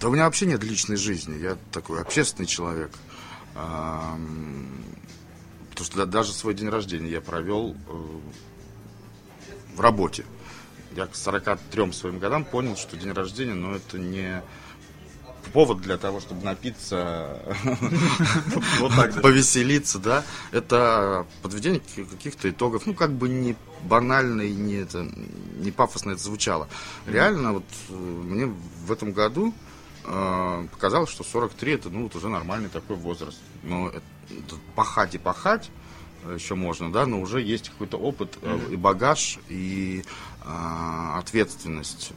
[0.00, 1.38] Да у меня вообще нет личной жизни.
[1.38, 2.90] Я такой общественный человек.
[5.70, 8.20] Потому что да- даже свой день рождения я провел э,
[9.74, 10.24] в работе.
[10.94, 14.42] Я к 43 своим годам понял, что день рождения, ну, это не
[15.48, 17.38] повод для того, чтобы напиться,
[18.78, 19.20] Вот так же.
[19.20, 20.24] повеселиться, да.
[20.52, 22.86] Это подведение каких- каких-то итогов.
[22.86, 25.08] Ну, как бы не банально и не, это,
[25.58, 26.68] не пафосно это звучало.
[27.06, 28.46] Реально, вот э, мне
[28.86, 29.54] в этом году
[30.04, 33.38] э, показалось, что 43 это ну, вот уже нормальный такой возраст.
[33.62, 35.70] Но это- это пахать и пахать
[36.24, 40.04] э, еще можно, да, но уже есть какой-то опыт э, и багаж, и
[40.44, 42.12] э, ответственность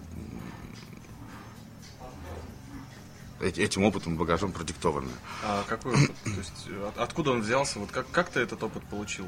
[3.48, 5.14] этим опытом, багажом продиктованная.
[5.44, 6.12] А какой опыт?
[6.24, 7.80] То есть, от- откуда он взялся?
[7.80, 9.26] Вот как, как ты этот опыт получил?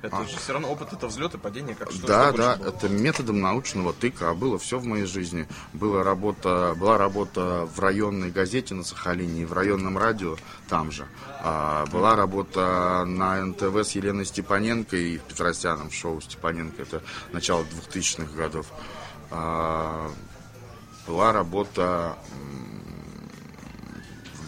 [0.00, 2.06] Это же все равно опыт это взлет и падение, как что, А.
[2.06, 2.68] Да, что да, было?
[2.68, 5.48] это методом научного тыка, а было все в моей жизни.
[5.72, 10.36] Была работа, была работа в районной газете на Сахалине и в районном радио
[10.68, 11.04] там же.
[11.40, 18.32] А, была работа на НТВ с Еленой Степаненко и Петросяном, шоу Степаненко, это начало 2000-х
[18.36, 18.66] годов.
[19.32, 20.12] А,
[21.08, 22.16] была работа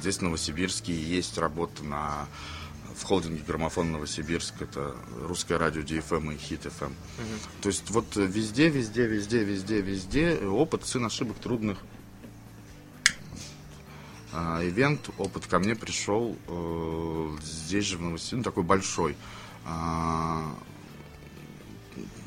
[0.00, 2.26] здесь в Новосибирске, есть работа на
[3.00, 6.92] в холдинге «Граммофон Новосибирск», это русское радио DFM и Хит FM.
[7.62, 11.78] То есть вот э, везде, везде, везде, везде, везде э, опыт сын ошибок трудных.
[14.32, 19.16] А, ивент, опыт ко мне пришел э, здесь же в Новосибирске, ну, такой большой.
[19.64, 20.54] А,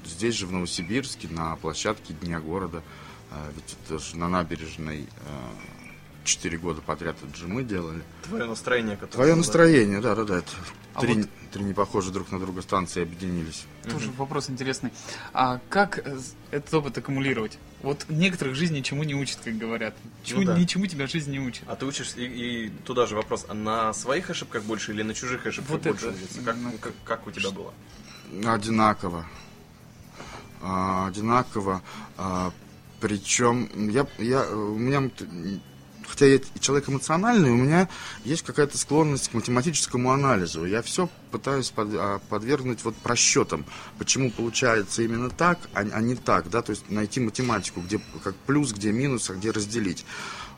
[0.05, 2.81] здесь же в Новосибирске, на площадке Дня города,
[3.29, 5.07] А, ведь это же на набережной
[6.23, 8.03] четыре года подряд это же мы делали.
[8.23, 9.13] Твое настроение, которое...
[9.13, 10.37] Твое настроение, да, да, да.
[10.37, 10.51] Это
[10.93, 13.65] А три, вот- три не похожие друг на друга станции объединились.
[13.89, 14.91] Тоже вопрос интересный.
[15.33, 16.17] А как э,
[16.51, 17.57] этот опыт аккумулировать?
[17.81, 19.93] Вот некоторых жизнь ничему не учат, как говорят.
[20.23, 20.57] Чему, Ну да.
[20.57, 21.63] Ничему тебя жизнь не учит.
[21.67, 25.13] А ты учишься, и, и туда же вопрос, а на своих ошибках больше или на
[25.13, 26.45] чужих ошибках Вот больше это?
[26.45, 27.73] Как, ну, как, как у тебя было?
[28.45, 29.25] Одинаково.
[30.61, 31.81] А, одинаково.
[33.01, 35.11] причем я, я, у меня,
[36.07, 37.89] хотя я человек эмоциональный, у меня
[38.25, 40.65] есть какая-то склонность к математическому анализу.
[40.65, 43.65] Я все пытаюсь под- а, подвергнуть вот просчетам,
[43.97, 48.35] почему получается именно так, а, а не так, да, то есть найти математику, где как
[48.45, 50.05] плюс, где минус, а где разделить.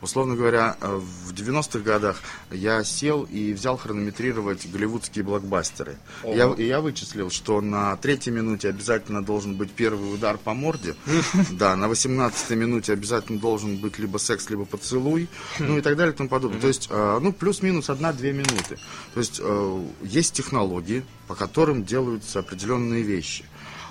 [0.01, 5.97] Условно говоря, э, в 90-х годах я сел и взял хронометрировать голливудские блокбастеры.
[6.23, 10.95] Я, и я вычислил, что на третьей минуте обязательно должен быть первый удар по морде.
[11.51, 15.27] Да, на 18-й минуте обязательно должен быть либо секс, либо поцелуй.
[15.59, 16.59] Ну и так далее и тому подобное.
[16.59, 18.77] То есть, э, ну, плюс-минус одна-две минуты.
[19.13, 23.45] То есть, э, есть технологии, по которым делаются определенные вещи.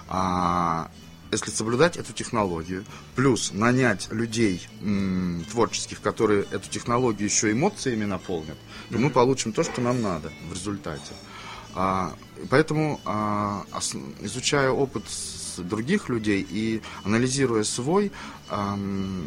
[0.09, 0.91] А,
[1.31, 2.85] если соблюдать эту технологию,
[3.17, 8.57] плюс нанять людей м, творческих, которые эту технологию еще эмоциями наполнят,
[8.91, 11.13] то мы получим то, что нам надо в результате.
[11.75, 12.13] А,
[12.51, 15.05] поэтому, а, ос- изучая опыт
[15.59, 18.13] других людей и анализируя свой,
[18.49, 19.27] ам,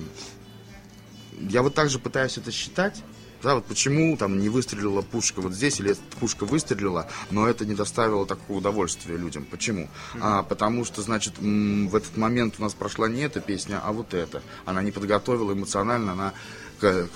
[1.50, 3.04] я вот также пытаюсь это считать
[3.48, 7.66] Да, вот почему там не выстрелила пушка вот здесь, или эта пушка выстрелила, но это
[7.66, 9.46] не доставило такого удовольствия людям.
[9.50, 9.90] Почему?
[10.20, 14.14] А, потому что, значит, в этот момент у нас прошла не эта песня, а вот
[14.14, 14.44] эта.
[14.66, 16.34] Она не подготовила эмоционально, она
[16.82, 17.08] к-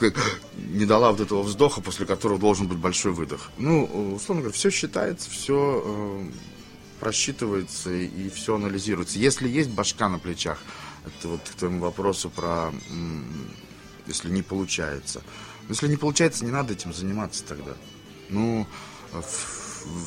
[0.00, 3.50] к- к- не дала вот этого вздоха, после которого должен быть большой выдох.
[3.56, 3.84] Ну,
[4.16, 6.22] условно говоря, все считается, все
[7.00, 9.18] просчитывается и все анализируется.
[9.18, 10.58] Если есть башка на плечах,
[11.06, 12.70] это вот к твоему вопросу про
[14.06, 15.22] если не получается.
[15.68, 17.72] Если не получается, не надо этим заниматься тогда.
[18.28, 18.66] Ну,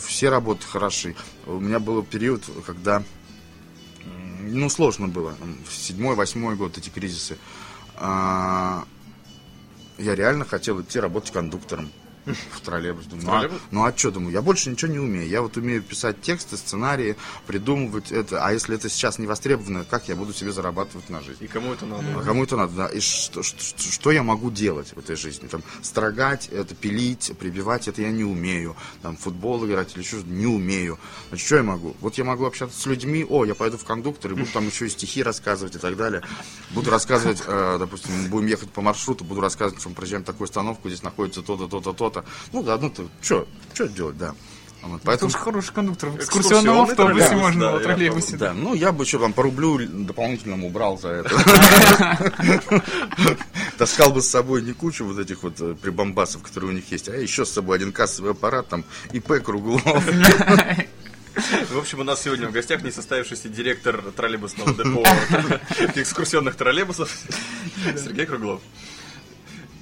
[0.05, 1.16] все работы хороши.
[1.45, 3.03] У меня был период, когда
[4.41, 5.36] ну, сложно было.
[5.70, 7.38] Седьмой, восьмой год эти кризисы.
[7.95, 8.86] А,
[9.97, 11.91] я реально хотел идти работать кондуктором
[12.51, 13.05] в троллейбус.
[13.05, 13.61] Думаю, ну, а- троллейбус?
[13.71, 15.28] ну а что, думаю, я больше ничего не умею.
[15.28, 17.15] Я вот умею писать тексты, сценарии,
[17.45, 18.45] придумывать это.
[18.45, 21.43] А если это сейчас не востребовано, как я буду себе зарабатывать на жизнь?
[21.43, 22.03] И кому это надо?
[22.19, 22.88] А кому это надо, да.
[22.88, 25.47] И что, что, что- я могу делать в этой жизни?
[25.47, 28.75] Там, строгать, это пилить, прибивать, это я не умею.
[29.01, 30.97] Там, в футбол играть или что не умею.
[31.30, 31.95] Значит, что я могу?
[31.99, 34.88] Вот я могу общаться с людьми, о, я пойду в кондуктор и буду там еще
[34.88, 36.21] и стихи рассказывать и так далее.
[36.71, 40.88] Буду рассказывать, э, допустим, будем ехать по маршруту, буду рассказывать, что мы проезжаем такую остановку,
[40.89, 42.16] здесь находится то-то, то-то, то-то.
[42.51, 44.34] Ну, да, ну, то, что, что делать, да.
[44.82, 45.30] Вот, Это поэтому...
[45.30, 46.09] уж хороший кондуктор.
[46.09, 48.38] В экскурсионном автобусе троллейбус, можно да, я троллейбусе.
[48.38, 51.30] Да, ну я бы еще там по рублю дополнительному убрал за это.
[53.78, 57.09] Таскал бы с собой не кучу вот этих вот э, прибамбасов, которые у них есть,
[57.09, 59.84] а еще с собой один кассовый аппарат, там ИП Круглов.
[61.70, 65.03] В общем, у нас сегодня в гостях несостоявшийся директор троллейбусного депо
[65.95, 67.15] экскурсионных троллейбусов
[67.95, 68.61] Сергей Круглов.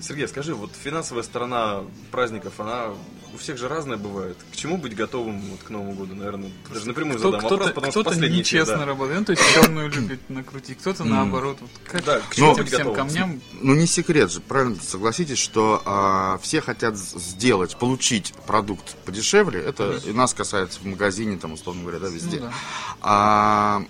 [0.08, 1.82] Сергей, скажи, вот финансовая сторона
[2.12, 2.89] праздников, она
[3.34, 4.38] у всех же разная бывает.
[4.51, 6.51] К чему быть готовым вот к Новому году, наверное?
[6.72, 8.86] Даже напрямую Кто- задам вопрос, Кто-то потому что кто-то последний нечестно да.
[8.86, 11.58] работает, ну, то есть черную любит накрутить, кто-то наоборот.
[11.60, 12.95] Вот как Да, к чему этим быть всем готовым?
[12.97, 19.60] камням Ну не секрет же, правильно согласитесь, что а, все хотят сделать, получить продукт подешевле.
[19.60, 22.39] Это и нас касается в магазине, там, условно говоря, да, везде.
[22.41, 22.53] Ну да.
[23.01, 23.84] А,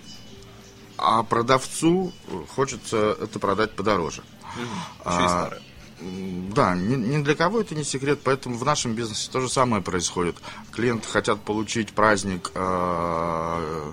[0.98, 2.12] а продавцу
[2.54, 4.22] хочется это продать подороже.
[4.56, 4.68] Еще и
[5.04, 5.62] А, старое.
[5.98, 9.82] Да, ни, ни для кого это не секрет, поэтому в нашем бизнесе то же самое
[9.82, 10.36] происходит.
[10.72, 13.92] Клиенты хотят получить праздник, э,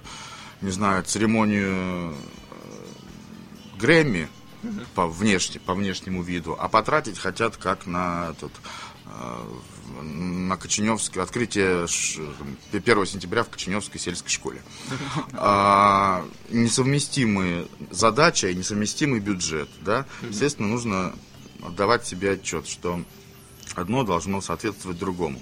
[0.61, 2.13] не знаю, церемонию э,
[3.79, 4.27] Грэмми
[4.95, 8.51] по, внешне, по внешнему виду, а потратить хотят как на этот
[9.05, 9.43] э,
[10.01, 14.61] на Коченевской, открытие ш- там, 1 сентября в Коченевской сельской школе.
[15.35, 21.13] А, несовместимые задача и несовместимый бюджет, да, естественно, нужно
[21.65, 23.01] отдавать себе отчет, что
[23.75, 25.39] одно должно соответствовать другому.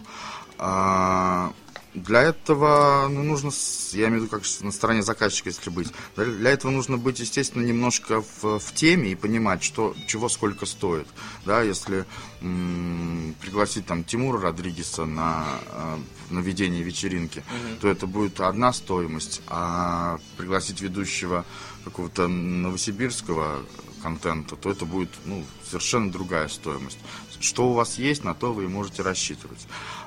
[0.58, 1.54] А,
[1.94, 3.52] для этого ну, нужно,
[3.92, 7.64] я имею в виду, как на стороне заказчика, если быть, для, этого нужно быть, естественно,
[7.64, 11.08] немножко в, в теме и понимать, что, чего сколько стоит.
[11.46, 12.06] Да, если
[12.42, 15.98] м, пригласить там Тимура Родригеса на, э,
[16.30, 17.44] на ведение вечеринки,
[17.82, 21.46] то это будет одна стоимость, а пригласить ведущего
[21.84, 23.64] какого-то новосибирского
[24.02, 27.00] контента, то это будет ну, совершенно другая стоимость.
[27.40, 29.66] Что у вас есть, на то вы и можете рассчитывать.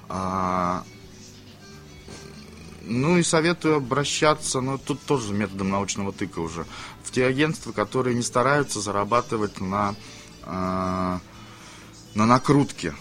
[0.09, 0.85] А,
[2.83, 6.67] ну и советую обращаться, но тут тоже методом научного тыка уже,
[7.03, 9.95] в те агентства, которые не стараются зарабатывать на,
[10.43, 11.21] а,
[12.15, 12.95] на накрутке.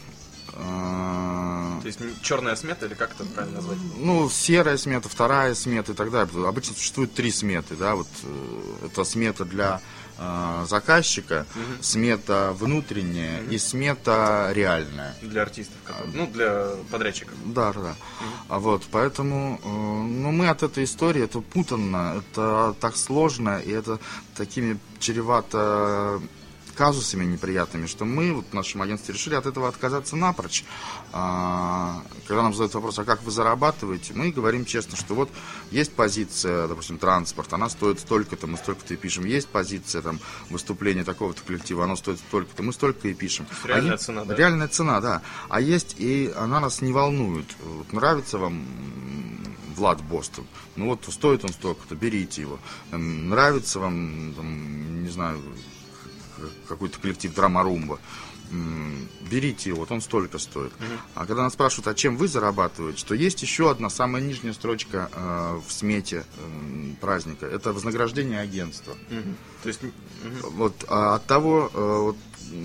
[0.56, 3.78] А, То есть черная смета или как это правильно назвать?
[3.98, 6.48] ну, серая смета, вторая смета и так далее.
[6.48, 9.82] Обычно существует три сметы, да, вот э, это смета для
[10.24, 11.46] э, заказчика,
[11.82, 15.16] смета внутренняя и смета реальная.
[15.22, 17.34] Для артистов, которые- ну, для подрядчиков.
[17.46, 17.96] Да, да, да.
[18.50, 23.72] А вот, поэтому, э, ну, мы от этой истории, это путанно, это так сложно, и
[23.72, 24.00] это
[24.36, 26.22] такими чревато
[26.76, 30.64] казусами неприятными, что мы вот в нашем агентстве решили от этого отказаться напрочь.
[31.12, 35.30] А, когда нам задают вопрос, а как вы зарабатываете, мы говорим честно, что вот
[35.72, 39.26] есть позиция, допустим, транспорт, она стоит столько-то, мы столько-то и пишем.
[39.26, 40.20] Есть позиция там
[40.50, 43.46] выступления такого-то коллектива, оно стоит столько-то, мы столько и пишем.
[43.64, 44.36] реальная Они- цена, да?
[44.36, 45.22] Реальная цена, да.
[45.50, 47.46] А есть и она нас не волнует.
[47.64, 48.66] Вот нравится вам
[49.76, 50.46] Влад Бостон,
[50.76, 52.60] ну вот стоит он столько-то, берите его.
[52.92, 55.42] Там, нравится вам, там, не знаю,
[56.68, 58.00] какой-то коллектив драма румба,
[58.52, 60.72] м, берите его, вот он столько стоит.
[61.16, 65.10] А когда нас спрашивают, а чем вы зарабатываете, то есть еще одна самая нижняя строчка
[65.14, 67.46] э, в смете э, праздника.
[67.46, 68.96] Это вознаграждение агентства.
[69.10, 69.36] Мгм.
[69.64, 69.92] То есть, мгм.
[70.52, 72.18] Вот а, от того, э, вот,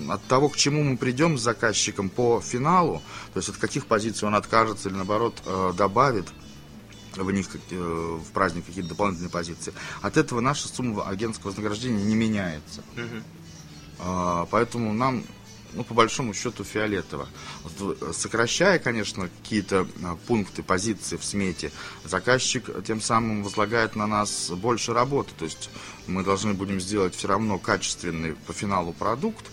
[0.09, 3.01] от того, к чему мы придем с заказчиком по финалу,
[3.33, 6.27] то есть от каких позиций он откажется или наоборот э, добавит
[7.15, 9.73] в них э, в праздник какие-то дополнительные позиции.
[10.01, 12.83] От этого наша сумма агентского вознаграждения не меняется.
[12.95, 13.23] Мгм.
[13.99, 15.23] А, Поэтому нам
[15.73, 17.27] ну, по большому счету, фиолетово.
[17.79, 21.71] Э, сокращая, конечно, какие-то э, пункты, позиции в смете,
[22.03, 25.31] заказчик тем самым возлагает на нас больше работы.
[25.37, 25.69] То есть
[26.07, 29.45] мы должны будем сделать все равно качественный по финалу продукт,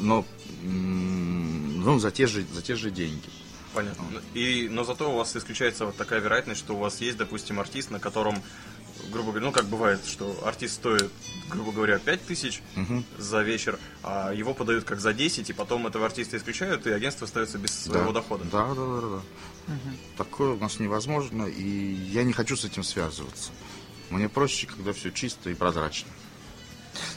[0.00, 0.24] но
[0.62, 3.28] ну, за, те же, за те же деньги.
[3.74, 4.04] Понятно.
[4.34, 7.90] И, но зато у вас исключается вот такая вероятность, что у вас есть, допустим, артист,
[7.90, 8.42] на котором,
[9.10, 11.10] грубо говоря, ну как бывает, что артист стоит,
[11.48, 12.62] грубо говоря, 5 тысяч
[13.18, 17.26] за вечер, а его подают как за 10, и потом этого артиста исключают, и агентство
[17.26, 18.20] остается без своего да.
[18.20, 18.44] дохода.
[18.44, 19.74] Да, да, да, да.
[20.16, 23.50] Такое у нас невозможно, и я не хочу с этим связываться.
[24.10, 26.10] Мне проще, когда все чисто и прозрачно.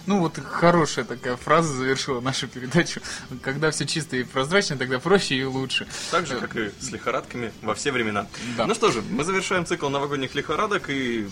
[0.05, 3.01] Ну вот хорошая такая фраза завершила нашу передачу.
[3.41, 5.87] Когда все чисто и прозрачно, тогда проще и лучше.
[6.11, 8.27] Так же, как и с лихорадками во все времена.
[8.57, 8.67] Да.
[8.67, 11.27] Ну что же, мы завершаем цикл новогодних лихорадок и...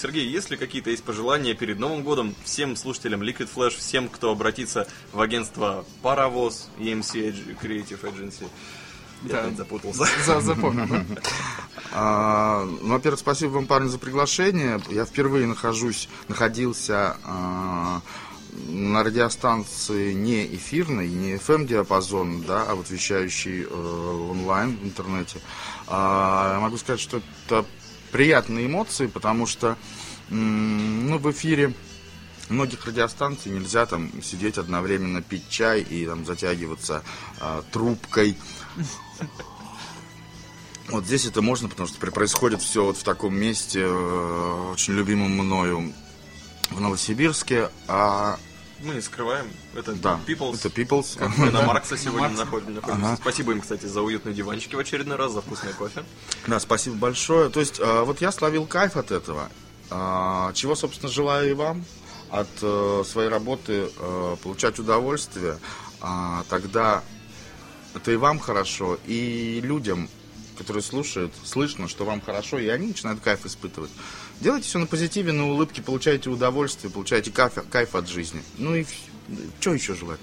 [0.00, 4.30] Сергей, есть ли какие-то есть пожелания перед Новым годом всем слушателям Liquid Flash, всем, кто
[4.30, 8.46] обратится в агентство Паровоз, EMC Creative Agency?
[9.24, 9.40] Я Да.
[9.44, 10.06] опять запутался.
[10.26, 10.86] За- Запомнил.
[10.88, 11.04] да?
[11.90, 14.78] А, ну, во-первых, спасибо вам, парни, за приглашение.
[14.90, 18.02] Я впервые нахожусь, находился а,
[18.68, 25.40] на радиостанции не эфирной, не FM-диапазон, да, а вот вещающий э, онлайн в интернете.
[25.86, 27.64] А, могу сказать, что это
[28.10, 29.76] приятные эмоции, потому что
[30.30, 31.74] ну, в эфире
[32.48, 37.02] многих радиостанций нельзя там сидеть одновременно пить чай и там затягиваться
[37.40, 38.36] а, трубкой.
[40.88, 45.32] Вот здесь это можно, потому что происходит все вот в таком месте, э, очень любимом
[45.32, 45.92] мною
[46.70, 47.68] в Новосибирске.
[47.88, 48.38] А
[48.80, 50.54] Мы не скрываем, это да, People's.
[50.64, 51.18] это People's.
[51.36, 53.06] Мы на Маркса сегодня находим- находимся.
[53.08, 53.18] Ага.
[53.20, 56.04] Спасибо им, кстати, за уютные диванчики в очередной раз, за вкусный кофе.
[56.46, 57.50] Да, спасибо большое.
[57.50, 59.50] То есть, э, вот я словил кайф от этого.
[59.90, 61.84] А, Чего, собственно, желаю и вам
[62.30, 65.58] от э, своей работы э, получать удовольствие.
[66.00, 67.02] А, Тогда
[67.94, 70.08] это и вам хорошо, и людям,
[70.56, 73.90] которые слушают, слышно, что вам хорошо, и они начинают кайф испытывать.
[74.40, 78.42] Делайте все на позитиве, на улыбке, получайте удовольствие, получайте кайф, кайф от жизни.
[78.56, 78.84] Ну и
[79.60, 80.20] что еще желать?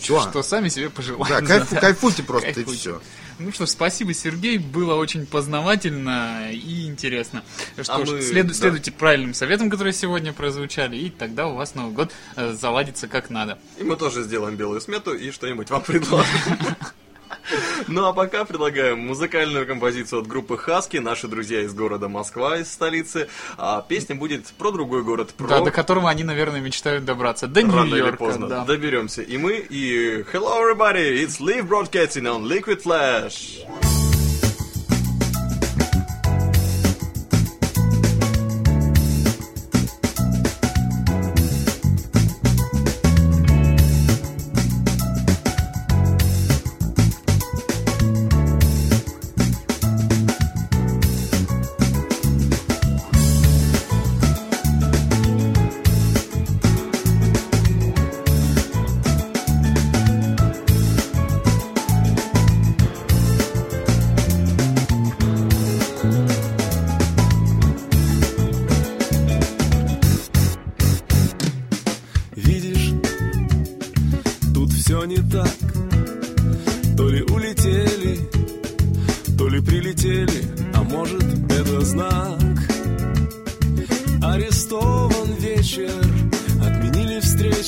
[0.00, 0.20] Чего?
[0.22, 1.26] Что сами себе пожелаем.
[1.28, 2.78] Да, кайф- кайфуйте просто, и Кайфуйте.
[2.80, 3.02] все.
[3.40, 4.58] Ну что ж, спасибо, Сергей.
[4.58, 7.44] Было очень познавательно и интересно.
[7.80, 8.54] Что А ж, мы- след- да.
[8.54, 13.30] следуйте правильным советам, которые сегодня прозвучали, и тогда у вас Новый год э, заладится как
[13.30, 13.58] надо.
[13.78, 16.26] И мы тоже сделаем белую смету и что-нибудь вам предложим.
[17.86, 22.70] Ну а пока предлагаем музыкальную композицию от группы Хаски, наши друзья из города Москва, из
[22.72, 23.28] столицы.
[23.56, 27.46] А песня будет про другой город, про Да, до которого они, наверное, мечтают добраться.
[27.46, 28.64] До Нью-Йорка, да.
[28.64, 29.22] доберемся.
[29.22, 33.28] И мы, и hello everybody, it's Live Broadcasting on Liquid Flash.
[33.28, 34.07] Видишь,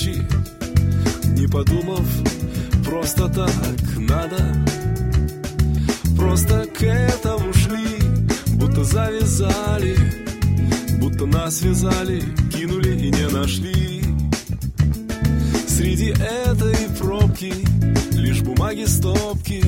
[0.01, 0.22] встречи
[1.36, 2.07] Не подумав,
[2.84, 4.38] просто так надо.
[6.16, 7.98] Просто к этому шли,
[8.55, 9.96] будто завязали
[10.98, 12.22] Будто нас связали,
[12.53, 14.03] кинули и не нашли.
[15.66, 17.53] Среди этой пробки
[18.12, 19.64] лишь бумаги стопки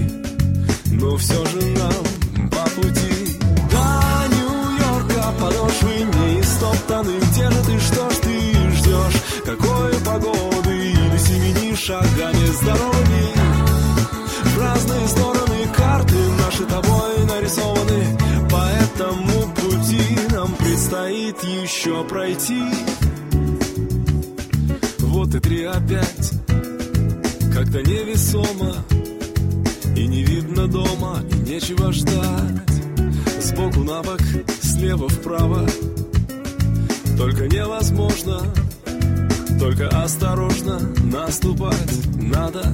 [0.90, 3.38] Но все же нам по пути.
[3.70, 9.22] До Нью-Йорка подошвы не истоптаны Где же ты, что ж ты ждешь?
[9.46, 10.90] Какой погоды?
[10.90, 13.26] Или семени шагами здоровыми
[14.44, 18.18] В разные стороны карты наши тобой нарисованы.
[18.50, 22.62] По этому пути нам предстоит еще пройти.
[24.98, 26.32] Вот и три опять
[27.52, 28.74] Как-то невесомо
[29.94, 32.70] И не видно дома И нечего ждать.
[33.40, 34.20] Сбоку на бок,
[34.62, 35.66] слева вправо.
[37.18, 38.42] Только невозможно
[39.62, 42.64] Только осторожно Наступать надо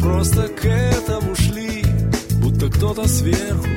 [0.00, 1.84] Просто к этому шли
[2.40, 3.68] Будто кто-то сверху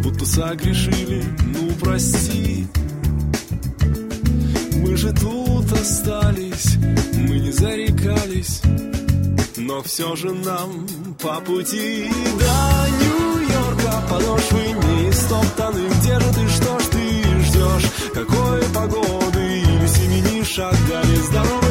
[0.00, 2.68] Будто согрешили Ну прости
[4.76, 6.76] мы же тут остались,
[7.14, 8.62] мы не зарекались,
[9.56, 10.86] но все же нам
[11.20, 12.08] по пути
[12.38, 14.62] до Нью-Йорка подошвы
[15.02, 15.88] не стоптаны.
[16.00, 17.90] Где же ты, что ж ты ждешь?
[18.14, 19.27] Какой семени
[20.48, 21.67] шагами здоровыми?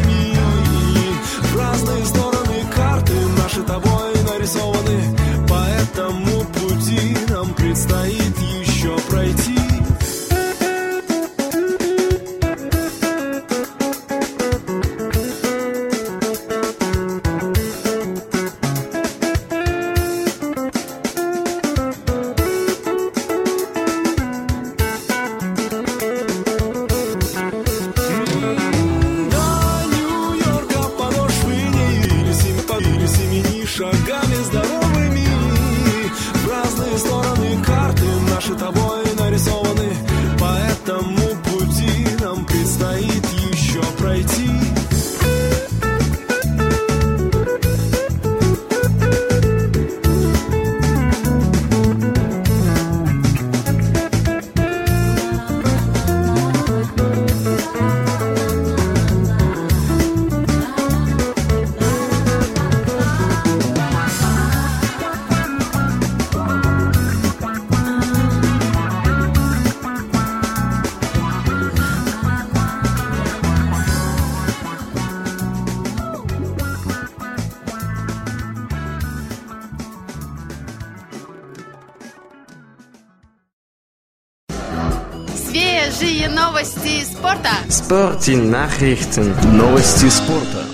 [88.17, 89.55] Спорте-Nachrichten.
[89.55, 90.65] Новости спорта.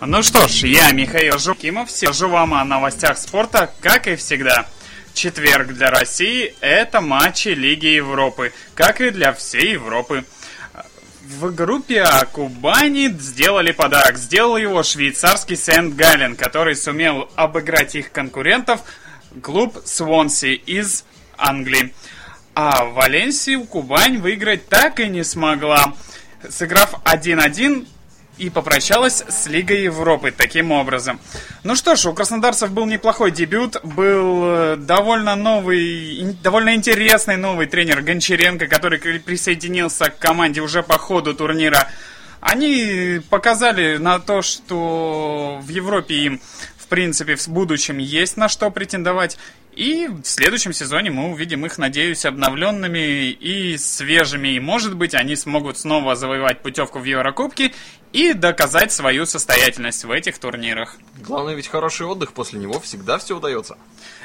[0.00, 4.66] Ну что ж, я Михаил Жукимов, сижу вам о новостях спорта, как и всегда.
[5.14, 10.24] Четверг для России– это матчи Лиги Европы, как и для всей Европы.
[11.26, 14.18] В группе А Кубани сделали подарок.
[14.18, 18.82] Сделал его швейцарский Сент-Галлен, который сумел обыграть их конкурентов,
[19.42, 21.04] клуб Свонси из
[21.38, 21.94] Англии.
[22.60, 25.94] А в Валенсию Кубань выиграть так и не смогла,
[26.50, 27.86] сыграв 1-1
[28.36, 31.20] и попрощалась с Лигой Европы таким образом.
[31.62, 37.68] Ну что ж, у краснодарцев был неплохой дебют, был э, довольно новый, довольно интересный новый
[37.68, 41.86] тренер Гончаренко, который присоединился к команде уже по ходу турнира.
[42.40, 46.40] Они показали на то, что в Европе им,
[46.76, 49.38] в принципе, в будущем есть на что претендовать.
[49.78, 54.48] И в следующем сезоне мы увидим их, надеюсь, обновленными и свежими.
[54.48, 57.72] И, может быть, они смогут снова завоевать путевку в Еврокубки
[58.12, 60.96] и доказать свою состоятельность в этих турнирах.
[61.18, 63.78] Главное ведь хороший отдых, после него всегда все удается.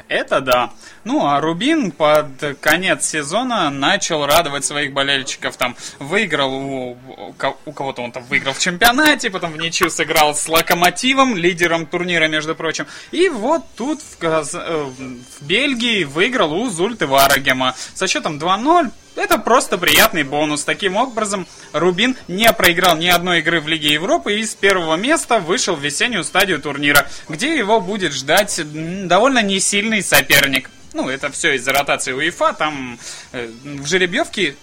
[0.07, 0.71] Это да.
[1.05, 2.27] Ну, а Рубин под
[2.61, 5.57] конец сезона начал радовать своих болельщиков.
[5.57, 9.89] Там выиграл у, у ко- у кого-то он там выиграл в чемпионате, потом в ничью
[9.89, 12.85] сыграл с Локомотивом, лидером турнира, между прочим.
[13.11, 18.91] И вот тут в, э, в Бельгии выиграл у Зульты Варагема со счетом 2-0.
[19.15, 20.63] Это просто приятный бонус.
[20.63, 25.39] Таким образом, Рубин не проиграл ни одной игры в Лиге Европы и с первого места
[25.39, 28.59] вышел в весеннюю стадию турнира, где его будет ждать
[29.07, 30.69] довольно несильный соперник.
[30.93, 32.53] Ну, это все из-за ротации УЕФА.
[32.53, 32.99] Там
[33.31, 34.55] э, в жеребьевке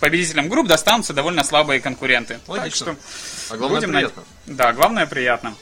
[0.00, 2.38] победителям групп достанутся довольно слабые конкуренты.
[2.46, 2.86] Логично.
[2.86, 2.96] Так
[3.50, 4.22] А главное, будем приятно.
[4.46, 5.54] над- Да, главное приятно.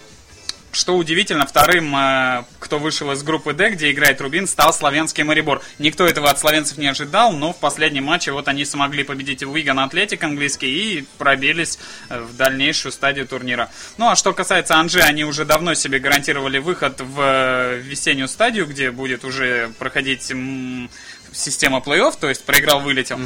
[0.72, 5.60] Что удивительно, вторым, э, кто вышел из группы D, где играет Рубин, стал славянский Марибор.
[5.78, 9.78] Никто этого от славянцев не ожидал, но в последнем матче вот они смогли победить Уиган
[9.80, 13.70] Атлетик английский и пробились э, в дальнейшую стадию турнира.
[13.98, 18.66] Ну а что касается Анжи, они уже давно себе гарантировали выход в э, весеннюю стадию,
[18.66, 20.32] где будет уже проходить
[21.32, 23.18] система плей-офф, то есть проиграл, вылетел.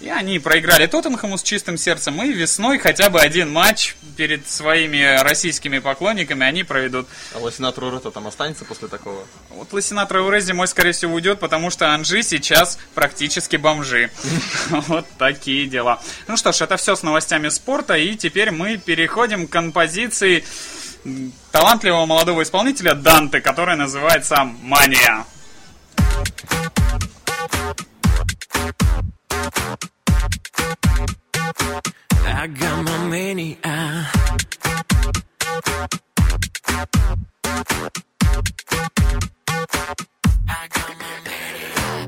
[0.00, 5.22] И они проиграли Тоттенхэму с чистым сердцем, и весной хотя бы один матч перед своими
[5.22, 7.06] российскими поклонниками они проведут.
[7.32, 9.24] А Лосинат Рурета там останется после такого?
[9.50, 14.10] Вот Лосина Трауре зимой, скорее всего, уйдет, потому что Анжи сейчас практически бомжи.
[14.88, 16.02] Вот такие дела.
[16.26, 20.44] Ну что ж, это все с новостями спорта, и теперь мы переходим к композиции
[21.52, 25.24] талантливого молодого исполнителя Данте, которая называется «Мания».
[32.44, 33.56] I got my mania.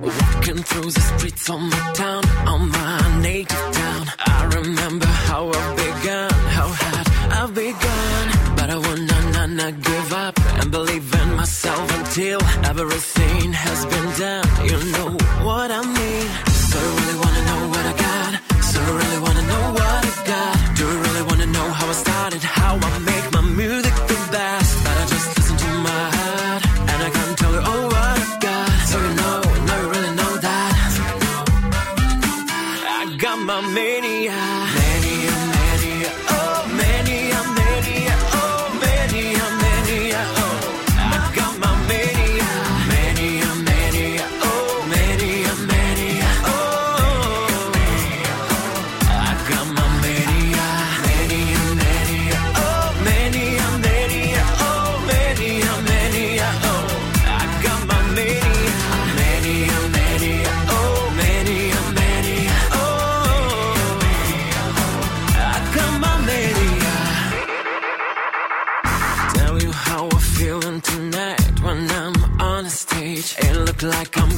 [0.02, 4.06] Walking through the streets of my town, on my native town.
[4.18, 8.56] I remember how I began, how hard I've begun.
[8.56, 13.86] But I will not, not, not give up and believe in myself until everything has
[13.86, 14.46] been done.
[14.70, 15.10] You know
[15.44, 16.45] what I mean?
[70.80, 73.36] Tonight when I'm on the stage.
[73.38, 74.35] It look like I'm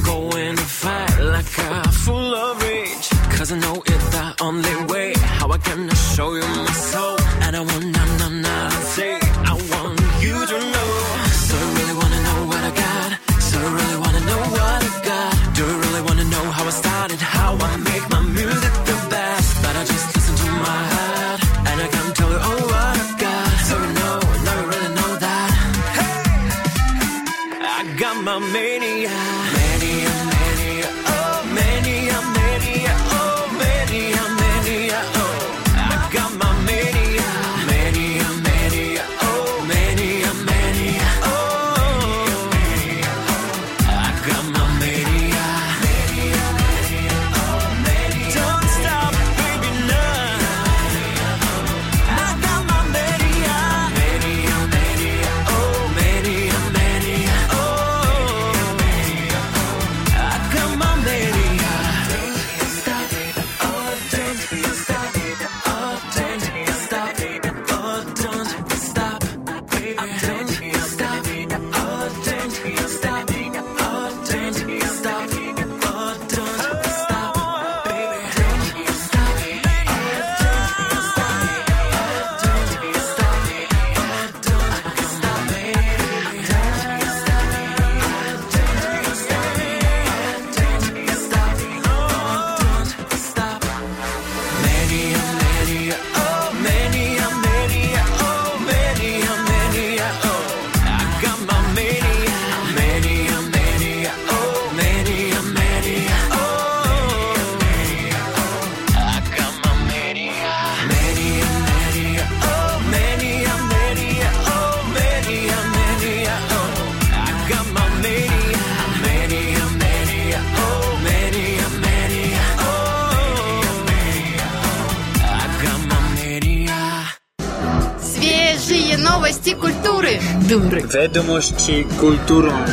[130.91, 132.65] Ведомости культурные.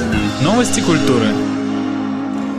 [0.43, 1.56] Новости культуры.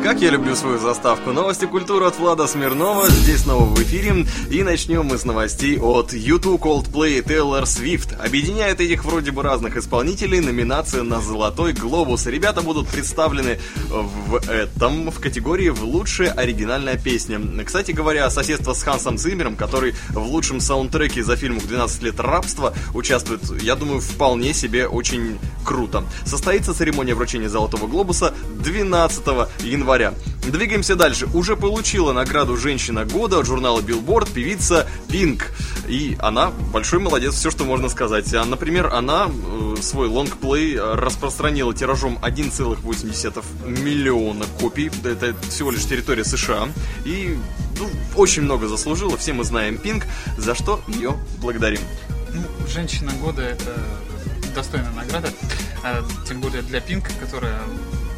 [0.07, 1.33] Как я люблю свою заставку.
[1.33, 3.09] Новости культуры от Влада Смирнова.
[3.09, 4.25] Здесь снова в эфире.
[4.49, 8.15] И начнем мы с новостей от YouTube, Coldplay и Taylor Swift.
[8.17, 12.25] Объединяет этих вроде бы разных исполнителей номинация на Золотой Глобус.
[12.25, 17.41] Ребята будут представлены в этом, в категории в лучшая оригинальная песня.
[17.65, 22.73] Кстати говоря, соседство с Хансом Циммером, который в лучшем саундтреке за фильм «12 лет рабства»
[22.93, 25.37] участвует, я думаю, вполне себе очень
[25.67, 26.05] круто.
[26.25, 29.21] Состоится церемония вручения Золотого Глобуса 12
[29.59, 30.13] января.
[30.43, 31.27] Двигаемся дальше.
[31.33, 35.51] Уже получила награду «Женщина года» от журнала Billboard певица Пинк.
[35.89, 38.33] И она большой молодец, все, что можно сказать.
[38.33, 44.89] А, Например, она э, свой лонгплей э, распространила тиражом 1,8 миллиона копий.
[45.03, 46.69] Это всего лишь территория США.
[47.03, 47.37] И
[47.77, 49.17] ну, очень много заслужила.
[49.17, 50.05] Все мы знаем Пинк,
[50.37, 51.81] за что ее благодарим.
[52.33, 53.75] Ну, женщина года это
[54.57, 55.29] достойная награда,
[55.83, 57.59] а, тем более для Пинк, которая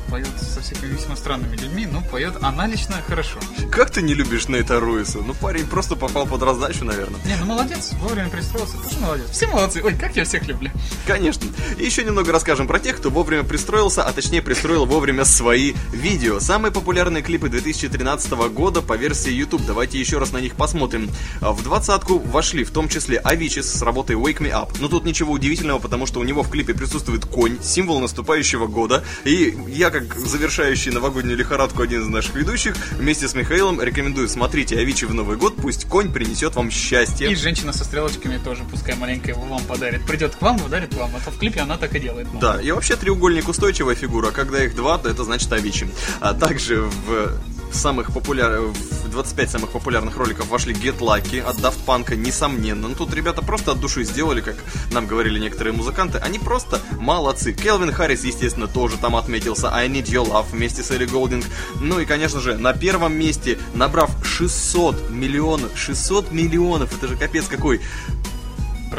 [0.09, 3.39] поет со всякими весьма странными людьми, но поет она лично хорошо.
[3.71, 5.19] Как ты не любишь Нейта Руиса?
[5.19, 7.19] Ну, парень просто попал под раздачу, наверное.
[7.25, 9.29] Не, ну молодец, вовремя пристроился, тоже молодец.
[9.31, 10.71] Все молодцы, ой, как я всех люблю.
[11.05, 11.47] Конечно.
[11.77, 16.39] И еще немного расскажем про тех, кто вовремя пристроился, а точнее пристроил вовремя свои видео.
[16.39, 19.65] Самые популярные клипы 2013 года по версии YouTube.
[19.65, 21.09] Давайте еще раз на них посмотрим.
[21.41, 24.77] В двадцатку вошли в том числе Авичис с работой Wake Me Up.
[24.79, 29.03] Но тут ничего удивительного, потому что у него в клипе присутствует конь, символ наступающего года.
[29.25, 34.77] И я, как завершающий новогоднюю лихорадку один из наших ведущих, вместе с Михаилом рекомендую смотрите
[34.77, 37.31] Авичи в Новый год, пусть конь принесет вам счастье.
[37.31, 40.05] И женщина со стрелочками тоже, пускай маленькая его вам подарит.
[40.05, 41.15] Придет к вам, подарит вам.
[41.15, 42.27] А то в клипе она так и делает.
[42.39, 45.87] Да, и вообще треугольник устойчивая фигура, когда их два, то это значит Авичи.
[46.19, 47.37] А также в
[47.73, 52.87] самых популярных, в в 25 самых популярных роликов вошли Get Lucky от Daft Punk, несомненно.
[52.87, 54.55] Ну тут ребята просто от души сделали, как
[54.91, 56.19] нам говорили некоторые музыканты.
[56.19, 57.51] Они просто молодцы.
[57.51, 59.73] Келвин Харрис, естественно, тоже там отметился.
[59.73, 61.45] I Need Your Love вместе с Элли Голдинг.
[61.81, 67.47] Ну и, конечно же, на первом месте, набрав 600 миллионов, 600 миллионов, это же капец
[67.47, 67.81] какой.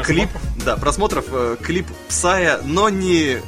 [0.03, 0.29] Клип,
[0.65, 3.41] да, просмотров, э, клип Псая, но не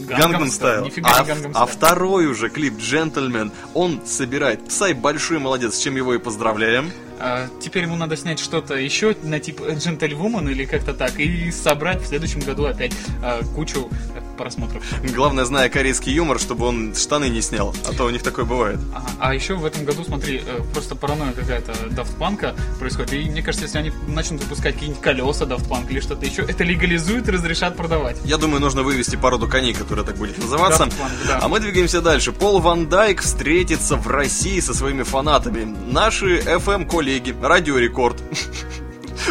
[0.00, 0.84] Style.
[0.84, 1.10] Нифига
[1.54, 4.66] А, а второй уже клип Джентльмен, он собирает.
[4.68, 6.90] Псай большой молодец, с чем его и поздравляем.
[7.18, 12.02] А, теперь ему надо снять что-то еще на тип Джентльвумен или как-то так и собрать
[12.02, 13.88] в следующем году опять а, кучу
[14.36, 14.82] просмотров.
[15.14, 18.78] Главное, зная корейский юмор, чтобы он штаны не снял, а то у них такое бывает.
[18.94, 19.06] Ага.
[19.18, 21.72] А еще в этом году, смотри, э, просто паранойя какая-то
[22.18, 23.12] Punk происходит.
[23.14, 27.28] И мне кажется, если они начнут выпускать какие-нибудь колеса Punk или что-то еще, это легализуют
[27.28, 28.16] и разрешат продавать.
[28.24, 30.84] Я думаю, нужно вывести породу коней, которая так будет называться.
[30.84, 31.38] Daft Punk, да.
[31.42, 32.32] А мы двигаемся дальше.
[32.32, 35.64] Пол Ван Дайк встретится в России со своими фанатами.
[35.86, 38.22] Наши FM-коллеги, Радио Рекорд,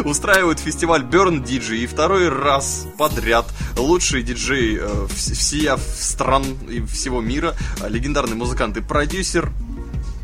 [0.05, 3.45] устраивают фестиваль Burn DJ и второй раз подряд
[3.77, 9.51] лучший диджей э, вс- всея стран и всего мира, э, легендарный музыкант и продюсер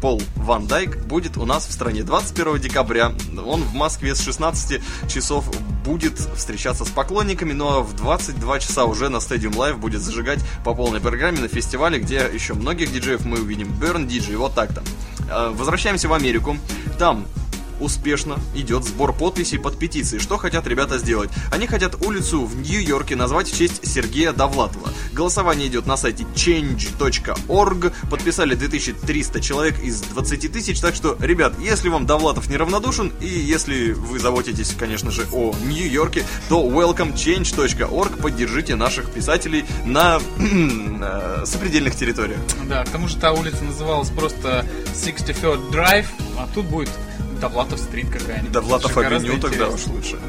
[0.01, 3.13] Пол Ван Дайк будет у нас в стране 21 декабря.
[3.43, 5.43] Он в Москве с 16 часов
[5.83, 10.37] будет встречаться с поклонниками, ну а в 22 часа уже на Stadium Live будет зажигать
[10.63, 13.69] по полной программе на фестивале, где еще многих диджеев мы увидим.
[13.69, 14.83] Burn DJ, вот так-то.
[15.31, 16.57] Э, Возвращаемся в Америку.
[16.99, 17.25] Там
[17.79, 20.21] успешно идет сбор подписей под петицией.
[20.21, 21.29] Что хотят ребята сделать?
[21.51, 24.89] Они хотят улицу в Нью-Йорке назвать в честь Сергея Довлатова.
[25.13, 27.93] Голосование идет на сайте change.org.
[28.09, 30.79] Подписали 2300 человек из 20 тысяч.
[30.79, 36.25] Так что, ребят, если вам Довлатов неравнодушен, и если вы заботитесь, конечно же, о Нью-Йорке,
[36.49, 38.17] то welcome change.org.
[38.17, 42.39] Поддержите наших писателей на э, сопредельных территориях.
[42.67, 46.05] Да, к тому же та улица называлась просто 63rd Drive,
[46.37, 46.89] а тут будет
[47.39, 48.51] Довлатов стрит какая-нибудь.
[48.51, 50.19] Довлатов авеню тогда уж лучше.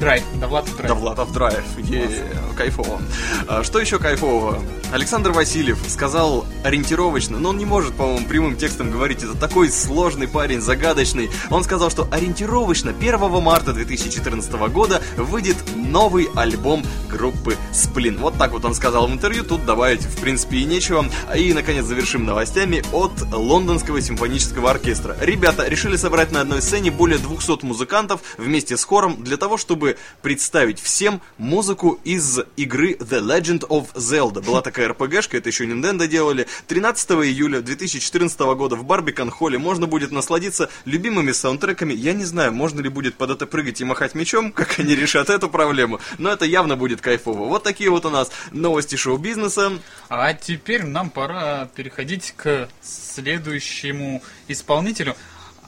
[0.00, 0.88] Драйв, Довлатов Драйв.
[0.88, 1.64] Довлатов драйв.
[1.78, 2.08] Е,
[2.56, 3.00] кайфово.
[3.48, 4.62] А, что еще кайфового?
[4.90, 9.22] Александр Васильев сказал ориентировочно, но он не может, по-моему, прямым текстом говорить.
[9.22, 11.30] Это такой сложный парень, загадочный.
[11.50, 18.16] Он сказал, что ориентировочно 1 марта 2014 года выйдет новый альбом группы Сплин.
[18.16, 19.44] Вот так вот он сказал в интервью.
[19.44, 21.04] Тут добавить, в принципе, и нечего.
[21.36, 25.18] И, наконец, завершим новостями от Лондонского симфонического оркестра.
[25.20, 29.98] Ребята решили собрать на одной сцене более 200 музыкантов вместе с хором для того, чтобы
[30.22, 34.42] представить всем музыку из игры The Legend of Zelda.
[34.42, 36.46] Была такая RPG-шка, это еще Nintendo делали.
[36.66, 41.92] 13 июля 2014 года в Барбикан Холле можно будет насладиться любимыми саундтреками.
[41.92, 45.30] Я не знаю, можно ли будет под это прыгать и махать мечом, как они решат
[45.30, 47.46] эту проблему, но это явно будет кайфово.
[47.46, 49.72] Вот такие вот у нас новости шоу-бизнеса.
[50.08, 55.16] А теперь нам пора переходить к следующему исполнителю.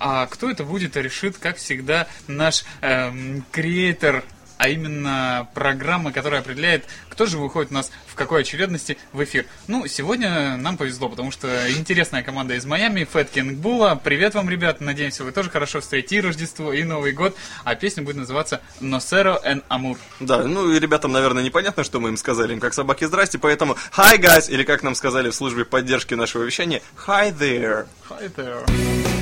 [0.02, 4.24] А кто это будет, решит, как всегда, наш эм, креатор,
[4.60, 9.46] а именно программа, которая определяет, кто же выходит у нас в какой очередности в эфир.
[9.68, 13.94] Ну, сегодня нам повезло, потому что интересная команда из Майами, Fat King Була.
[13.94, 17.34] Привет вам, ребят, надеемся, вы тоже хорошо встретите и Рождество, и Новый год.
[17.64, 19.96] А песня будет называться «Nocero en Amor».
[20.20, 23.78] Да, ну и ребятам, наверное, непонятно, что мы им сказали, им как собаки здрасте, поэтому
[23.96, 27.86] Hi guys, или как нам сказали в службе поддержки нашего вещания, Hi there.
[28.10, 29.19] Hi there.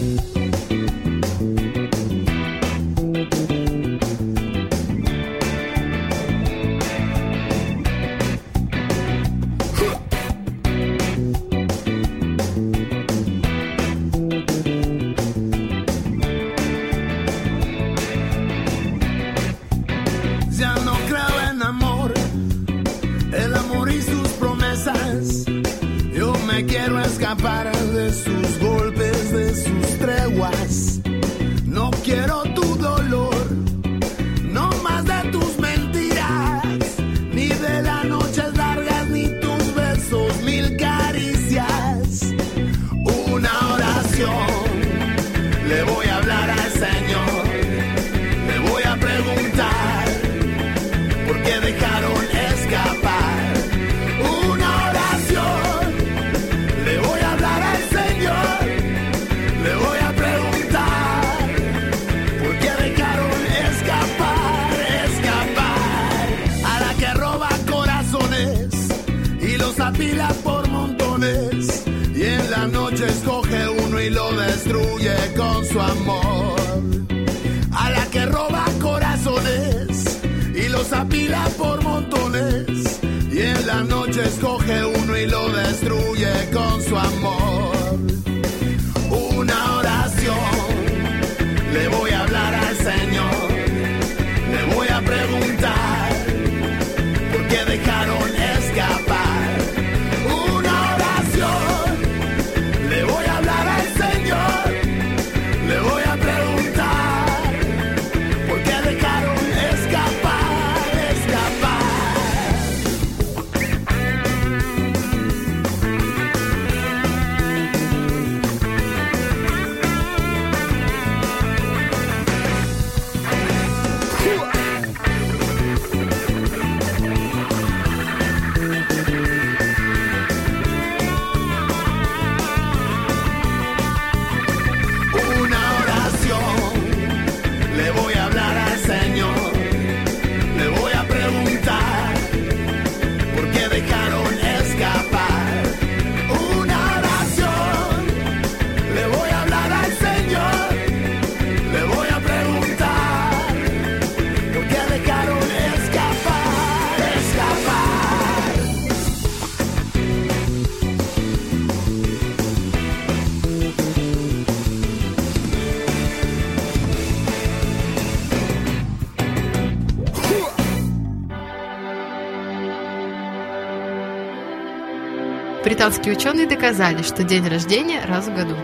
[175.88, 178.54] Британские ученые доказали, что день рождения раз в году.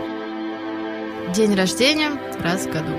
[1.33, 2.95] День рождения раз в году.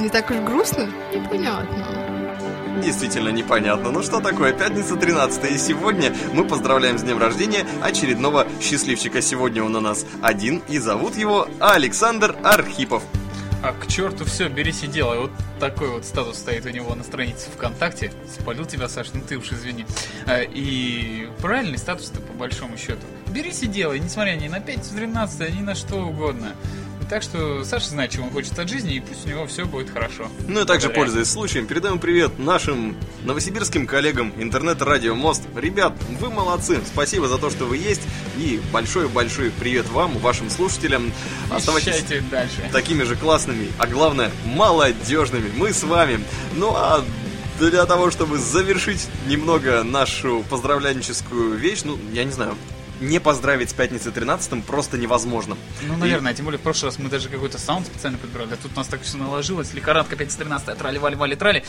[0.00, 0.90] Не так уж грустно?
[1.14, 2.82] Непонятно.
[2.82, 3.92] Действительно непонятно.
[3.92, 4.52] Ну что такое?
[4.52, 9.22] Пятница 13 и сегодня мы поздравляем с днем рождения очередного счастливчика.
[9.22, 13.04] Сегодня он у нас один и зовут его Александр Архипов.
[13.62, 15.20] А к черту все, берись и делай.
[15.20, 18.10] Вот такой вот статус стоит у него на странице ВКонтакте.
[18.28, 19.86] Спалил тебя, Саш, ну ты уж извини.
[20.26, 23.06] А, И правильный статус-то по большому счету.
[23.30, 26.54] Берись и делай, несмотря ни на 5 13 ни на что угодно.
[27.08, 29.90] Так что Саша знает, чего он хочет от жизни, и пусть у него все будет
[29.90, 30.28] хорошо.
[30.46, 30.94] Ну и также, Благодаря.
[30.94, 35.42] пользуясь случаем, передаем привет нашим новосибирским коллегам интернет-радио Мост.
[35.56, 38.02] Ребят, вы молодцы, спасибо за то, что вы есть,
[38.36, 41.12] и большой-большой привет вам, вашим слушателям.
[41.50, 42.70] Оставайтесь Вещайте дальше.
[42.72, 45.50] такими же классными, а главное, молодежными.
[45.56, 46.20] Мы с вами.
[46.54, 47.04] Ну а
[47.58, 52.54] для того, чтобы завершить немного нашу поздравленческую вещь, ну, я не знаю,
[53.00, 55.56] не поздравить с пятницей 13 просто невозможно.
[55.82, 58.72] Ну, наверное, тем более в прошлый раз мы даже какой-то саунд специально подбирали, а тут
[58.74, 61.64] у нас так все наложилось, лихорадка 513 трали вали вали трали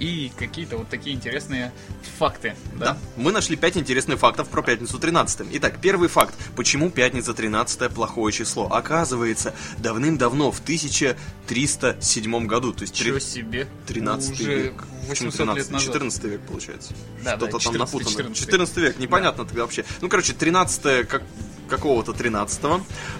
[0.00, 1.72] и какие-то вот такие интересные
[2.18, 2.92] факты, да?
[2.92, 2.98] Да.
[3.16, 5.48] Мы нашли 5 интересных фактов про пятницу 13.
[5.52, 6.34] Итак, первый факт.
[6.54, 8.66] Почему пятница 13 плохое число?
[8.72, 13.68] Оказывается, давным-давно, в 1307 году, то есть Чего себе?
[13.86, 14.84] 13 Уже век.
[15.08, 15.70] Почему 800 лет 13?
[15.72, 15.86] назад.
[15.86, 16.94] 14 век, получается.
[17.24, 18.10] Да, Что-то да, там 14, напутано.
[18.10, 19.84] 14 14 век, непонятно тогда вообще.
[20.00, 21.22] Ну, короче, 13 как
[21.68, 22.62] какого-то 13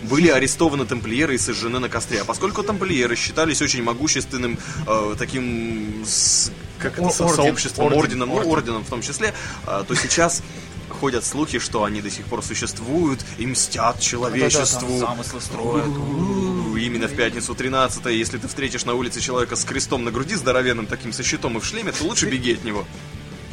[0.03, 2.21] были арестованы тамплиеры и сожжены на костре.
[2.21, 8.29] А поскольку тамплиеры считались очень могущественным э, таким с- как это, орден, сообществом, орден, орденом,
[8.29, 8.51] ну, орден.
[8.53, 9.35] орденом в том числе,
[9.67, 10.43] э, то сейчас
[10.89, 14.81] ходят слухи, что они до сих пор существуют и мстят человечеству.
[14.81, 15.87] Да-да-да, там замыслы строят.
[15.87, 20.87] Именно в пятницу 13 если ты встретишь на улице человека с крестом на груди, здоровенным
[20.87, 22.85] таким, со щитом и в шлеме, то лучше беги от него.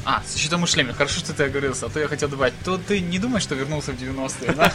[0.05, 0.93] А, с щитом и шлеме.
[0.93, 2.53] Хорошо, что ты оговорился, а то я хотел добавить.
[2.65, 4.73] То ты не думаешь, что вернулся в 90-е, да?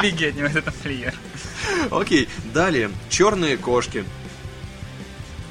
[0.02, 1.14] Беги от него, это тамплиер.
[1.90, 2.90] Окей, далее.
[3.08, 4.04] Черные кошки.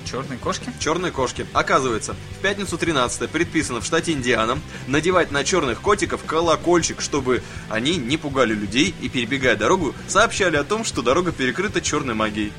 [0.06, 0.70] Черные кошки?
[0.80, 1.45] Черные кошки.
[1.54, 7.97] Оказывается, в пятницу 13 предписано в штате Индиана надевать на черных котиков колокольчик, чтобы они
[7.97, 12.51] не пугали людей и, перебегая дорогу, сообщали о том, что дорога перекрыта черной магией.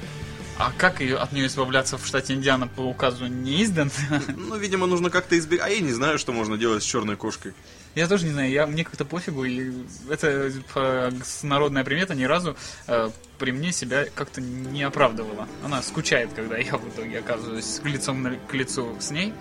[0.56, 3.90] А как ее от нее избавляться в штате Индиана по указу не издан?
[4.36, 5.66] Ну, видимо, нужно как-то избегать.
[5.66, 7.54] А я не знаю, что можно делать с черной кошкой.
[7.94, 9.70] Я тоже не знаю, я, мне как-то пофигу, и
[10.10, 11.10] это э,
[11.42, 12.56] народная примета ни разу
[12.88, 15.48] э, при мне себя как-то не оправдывала.
[15.64, 19.32] Она скучает, когда я в итоге оказываюсь лицом на- к лицу с ней.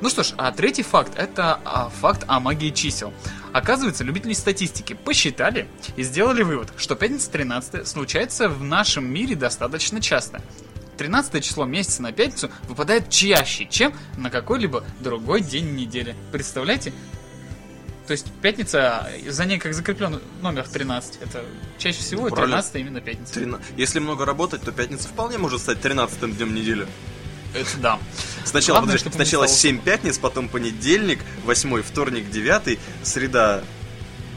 [0.00, 3.12] Ну что ж, а третий факт это а, факт о магии чисел.
[3.52, 10.00] Оказывается, любители статистики посчитали и сделали вывод, что пятница 13 случается в нашем мире достаточно
[10.00, 10.40] часто.
[10.96, 16.14] 13 число месяца на пятницу выпадает чаще, чем на какой-либо другой день недели.
[16.32, 16.94] Представляете?
[18.10, 21.20] То есть пятница, за ней как закреплен номер 13.
[21.22, 21.44] Это
[21.78, 22.56] чаще всего Правильно.
[22.56, 23.34] 13 именно пятница.
[23.34, 26.88] Трина- Если много работать, то пятница вполне может стать 13 днем недели.
[27.54, 27.98] Это да.
[28.44, 33.62] Сначала, Главное, подожди, сначала не стало 7 пятниц, потом понедельник, 8 вторник, 9, среда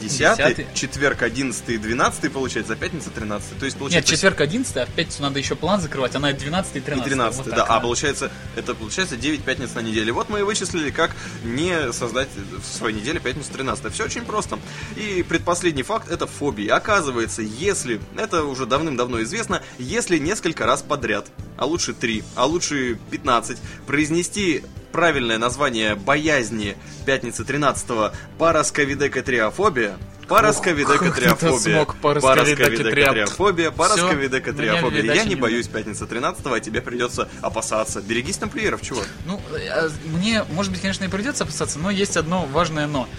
[0.04, 0.68] 10, Десятый.
[0.74, 3.60] четверг 11 и 12 получается, а пятница 13.
[3.60, 6.76] То есть Нет, получается четверг 11, а в пятницу надо еще план закрывать, она 12
[6.76, 7.10] и и 13.
[7.10, 7.56] 13, Вот да.
[7.58, 10.12] так, А получается, это получается 9 пятниц на неделе.
[10.12, 13.94] Вот мы и вычислили, как не создать в своей неделе пятницу 13.
[13.94, 14.60] Все очень просто.
[14.96, 16.68] И предпоследний факт это фобии.
[16.68, 21.28] Оказывается, если, это уже давным-давно известно, если несколько раз подряд,
[21.58, 24.64] а лучше 3, а лучше 15, произнести
[24.94, 29.98] правильное название боязни пятницы 13 парасковидекатриофобия,
[30.30, 35.14] парасковидекатриофобия, парасковидекатриофобия, парасковидекатриофобия.
[35.14, 38.02] Я не боюсь пятницы 13 а тебе придется опасаться.
[38.02, 39.02] Берегись тамплиеров, чего?
[39.26, 43.10] Ну, э, мне, может быть, конечно, и придется опасаться, но есть одно важное но.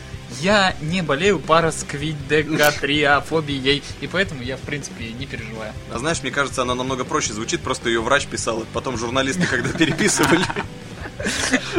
[0.40, 5.74] Я не болею парасквидекатриофобией, и поэтому я, в принципе, не переживаю.
[5.92, 9.46] А знаешь, мне кажется, она намного проще звучит, просто ее врач писал, и потом журналисты,
[9.46, 10.44] когда переписывали.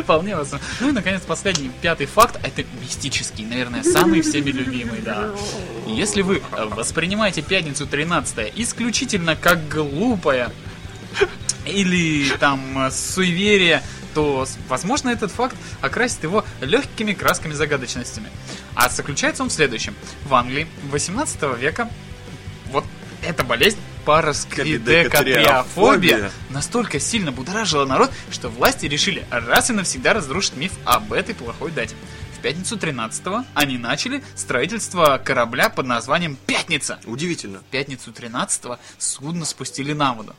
[0.03, 0.65] Вполне возможно.
[0.79, 5.31] Ну и, наконец, последний, пятый факт, это мистический, наверное, самый всеми любимый, да.
[5.87, 10.51] Если вы э, воспринимаете пятницу 13 исключительно как глупое,
[11.65, 13.81] или там суеверие,
[14.13, 18.29] то, возможно, этот факт окрасит его легкими красками загадочностями.
[18.73, 19.95] А заключается он в следующем.
[20.25, 21.89] В Англии 18 века
[22.71, 22.85] вот
[23.21, 30.71] эта болезнь парасквидекатриофобия настолько сильно будоражила народ, что власти решили раз и навсегда разрушить миф
[30.85, 31.95] об этой плохой дате.
[32.37, 33.23] В пятницу 13
[33.55, 36.99] они начали строительство корабля под названием «Пятница».
[37.05, 37.59] Удивительно.
[37.59, 40.35] В пятницу 13 судно спустили на воду.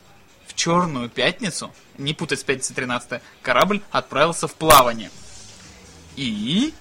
[0.46, 5.10] В черную пятницу, не путать с пятницей 13 корабль отправился в плавание.
[6.14, 6.72] И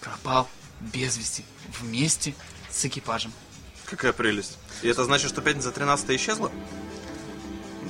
[0.00, 0.48] пропал
[0.80, 1.44] без вести
[1.80, 2.34] вместе
[2.70, 3.32] с экипажем.
[3.84, 4.58] Какая прелесть.
[4.82, 6.50] И это значит, что пятница 13 исчезла?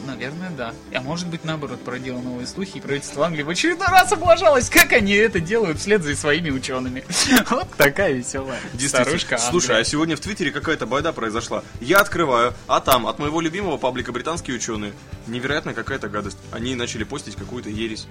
[0.06, 0.72] Наверное, да.
[0.94, 4.94] А может быть, наоборот, породило новые слухи, и правительство Англии в очередной раз облажалось, как
[4.94, 7.04] они это делают вслед за своими учеными.
[7.50, 9.80] Вот такая веселая старушка Слушай, Англия.
[9.82, 11.62] а сегодня в Твиттере какая-то байда произошла.
[11.80, 14.94] Я открываю, а там от моего любимого паблика британские ученые.
[15.26, 16.38] Невероятная какая-то гадость.
[16.52, 18.06] Они начали постить какую-то ересь.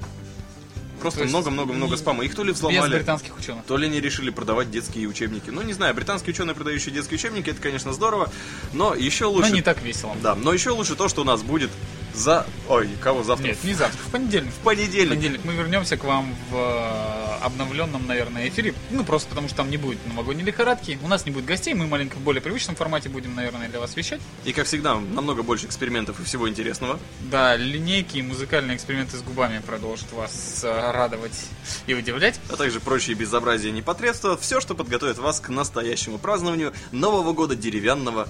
[0.99, 2.23] Просто много-много-много не- спама.
[2.25, 3.63] Их то ли Без взломали, британских ученых.
[3.65, 5.49] то ли они решили продавать детские учебники.
[5.49, 8.31] Ну, не знаю, британские ученые, продающие детские учебники, это, конечно, здорово,
[8.73, 9.49] но еще лучше...
[9.49, 10.15] Но не так весело.
[10.21, 11.69] Да, но еще лучше то, что у нас будет
[12.13, 12.45] за...
[12.67, 13.47] Ой, кого завтра?
[13.47, 14.51] Нет, не завтра, в понедельник.
[14.51, 15.07] В понедельник.
[15.07, 18.73] В понедельник мы вернемся к вам в э, обновленном, наверное, эфире.
[18.89, 20.99] Ну, просто потому что там не будет новогодней лихорадки.
[21.03, 23.95] У нас не будет гостей, мы маленько в более привычном формате будем, наверное, для вас
[23.95, 24.21] вещать.
[24.45, 26.99] И, как всегда, намного больше экспериментов и всего интересного.
[27.31, 31.45] Да, линейки и музыкальные эксперименты с губами продолжат вас э, радовать
[31.85, 32.39] и удивлять.
[32.51, 37.55] а также прочие безобразия и непотребства, все, что подготовит вас к настоящему празднованию Нового года
[37.55, 38.27] деревянного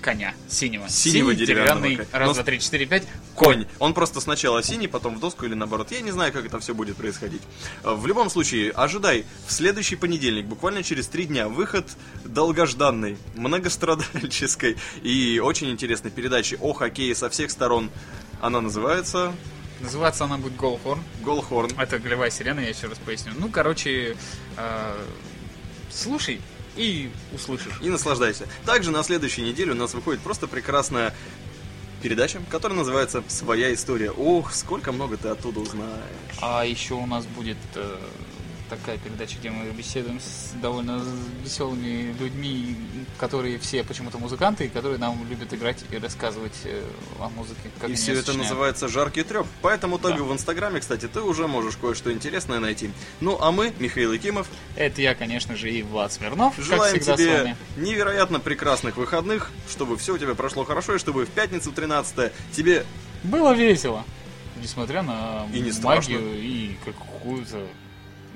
[0.00, 0.88] Коня синего.
[0.88, 2.06] Синего Синий, деревянного деревянный.
[2.06, 2.18] коня.
[2.26, 3.04] Раз, два, три, четыре, пять.
[3.34, 3.66] конь.
[3.78, 5.90] Он просто сначала синий, потом в доску или наоборот.
[5.90, 7.42] Я не знаю, как это все будет происходить.
[7.84, 11.86] Э, В любом случае, ожидай в следующий понедельник, буквально через три дня, выход
[12.24, 17.90] долгожданной, многострадальческой и очень интересной передачи о хоккее со всех сторон.
[18.40, 19.32] Она называется
[19.80, 21.02] Называться она будет Голхорн.
[21.24, 21.70] Голхорн.
[21.78, 23.32] Это голевая сирена, я еще раз поясню.
[23.38, 24.14] Ну, короче,
[24.58, 25.04] э,
[25.90, 26.40] слушай
[26.80, 27.78] и услышишь.
[27.82, 28.46] и наслаждайся.
[28.64, 31.14] Также на следующей неделе у нас выходит просто прекрасная
[32.02, 34.10] передача, которая называется «Своя история».
[34.10, 36.38] Ох, сколько много ты оттуда узнаешь.
[36.40, 37.98] А еще у нас будет э,
[38.70, 41.02] такая передача, где мы беседуем с довольно
[41.44, 42.76] веселыми людьми,
[43.18, 46.82] которые все почему-то музыканты, и которые нам любят играть и рассказывать э,
[47.18, 47.68] о музыке.
[47.80, 48.50] Как и все её это сочиняют.
[48.50, 49.46] называется «Жаркий треп».
[49.60, 50.24] Поэтому тегу Да.
[50.24, 52.90] в Инстаграме, кстати, ты уже можешь кое-что интересное найти.
[53.20, 57.56] Ну, а мы, Михаил Якимов, Это я, конечно же, и Влад Смирнов, желаем всегда тебе
[57.76, 62.86] невероятно прекрасных выходных, чтобы все у тебя прошло хорошо, и чтобы в пятницу 13 тебе
[63.24, 64.04] Было весело,
[64.62, 66.12] несмотря на И не магию страшно.
[66.14, 67.66] и какую-то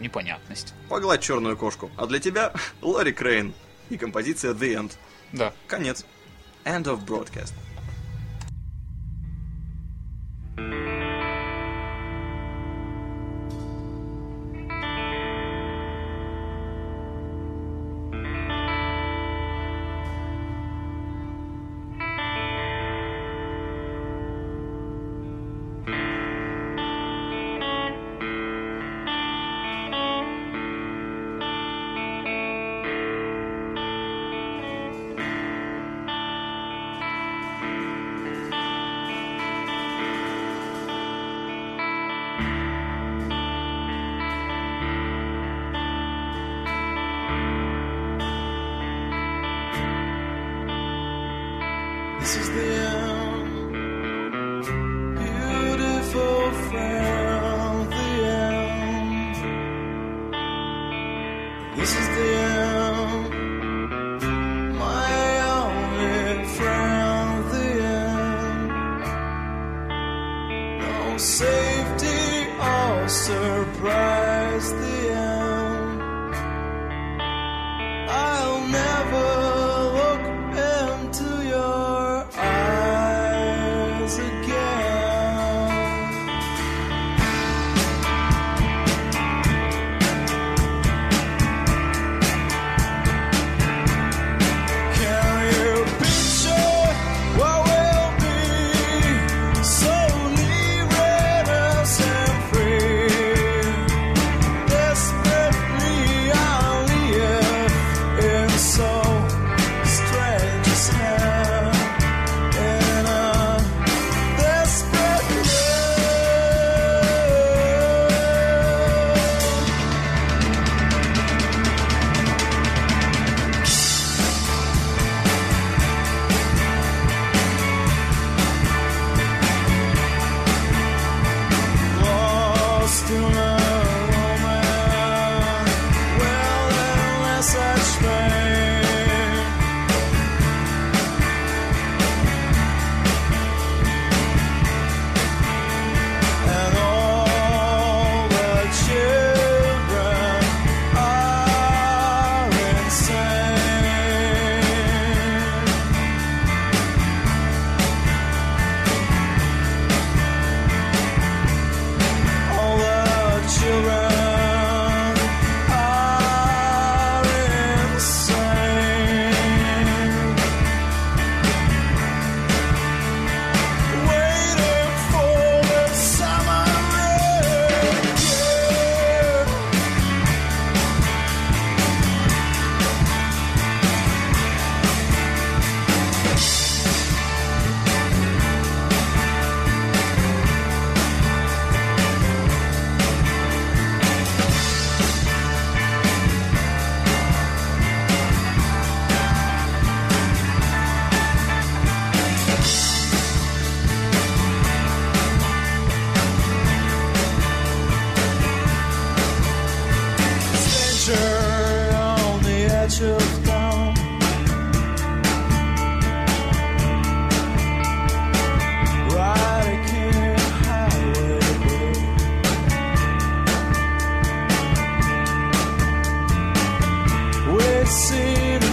[0.04, 0.74] непонятность.
[0.88, 1.90] погладь черную кошку.
[1.96, 2.52] А для тебя
[2.82, 3.52] Лори Крейн
[3.90, 4.92] и композиция «The End».
[5.32, 5.52] Да.
[5.66, 6.04] Конец.
[6.64, 7.54] End of broadcast.
[10.56, 11.03] This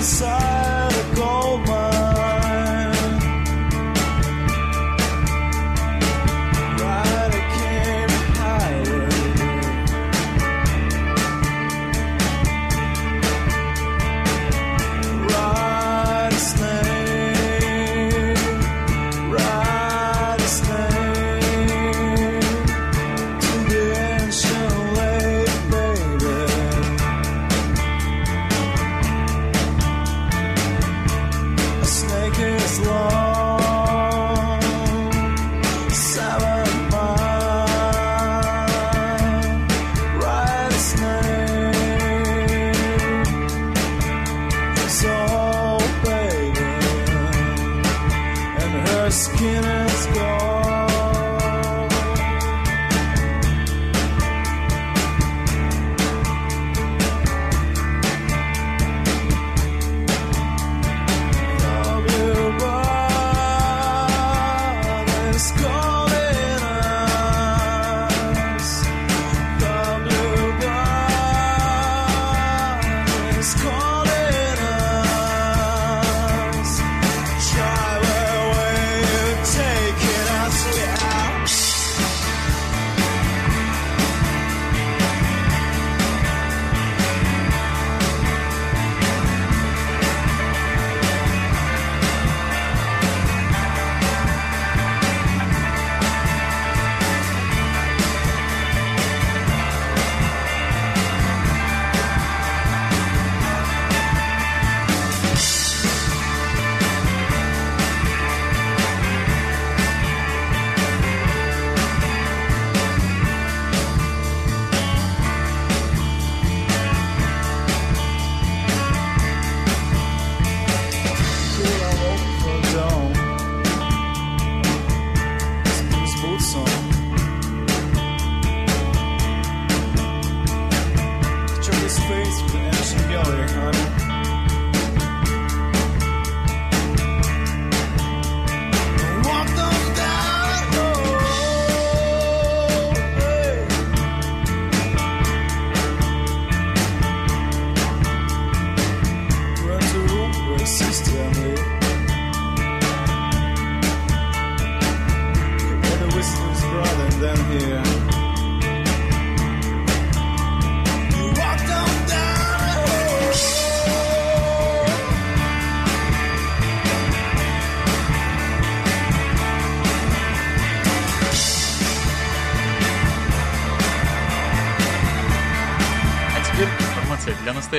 [0.01, 0.50] inside.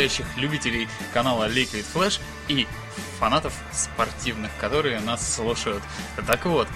[0.02, 2.66] Настоящих любителей канала Liquid Flash и
[3.20, 5.82] фанатов спортивных, которые нас слушают.
[6.26, 6.66] Так вот,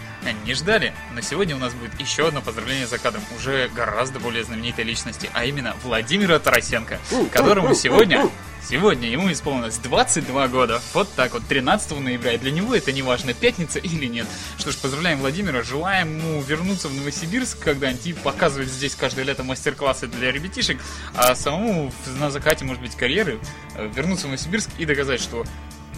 [0.45, 3.23] не ждали, но сегодня у нас будет еще одно поздравление за кадром.
[3.37, 7.01] Уже гораздо более знаменитой личности, а именно Владимира Тарасенко,
[7.33, 8.29] которому сегодня
[8.69, 10.83] Сегодня ему исполнилось 22 года.
[10.93, 12.33] Вот так вот, 13 ноября.
[12.33, 14.27] И для него это не важно, пятница или нет.
[14.59, 19.45] Что ж, поздравляем Владимира, желаем ему вернуться в Новосибирск когда-нибудь и показывать здесь каждое лето
[19.45, 20.81] мастер-классы для ребятишек,
[21.15, 23.39] а самому на закате, может быть, карьеры
[23.77, 25.45] э, вернуться в Новосибирск и доказать, что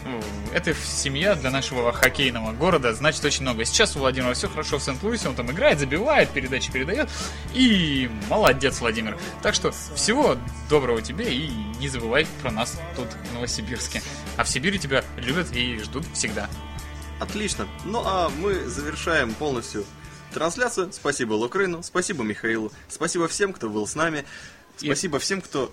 [0.04, 0.20] ну,
[0.52, 3.64] это семья для нашего хоккейного города значит очень много.
[3.64, 7.08] Сейчас у Владимира все хорошо в Сент-Луисе, он там играет, забивает, передачи передает.
[7.54, 9.18] И молодец, Владимир.
[9.42, 10.36] Так что всего
[10.68, 11.50] доброго тебе и
[11.80, 14.02] не забывай про нас тут в Новосибирске.
[14.36, 16.48] А в Сибири тебя любят и ждут всегда.
[17.20, 17.66] Отлично.
[17.84, 19.84] Ну а мы завершаем полностью
[20.32, 20.92] трансляцию.
[20.92, 24.24] Спасибо Лукрыну, спасибо Михаилу, спасибо всем, кто был с нами.
[24.76, 25.72] Спасибо всем, кто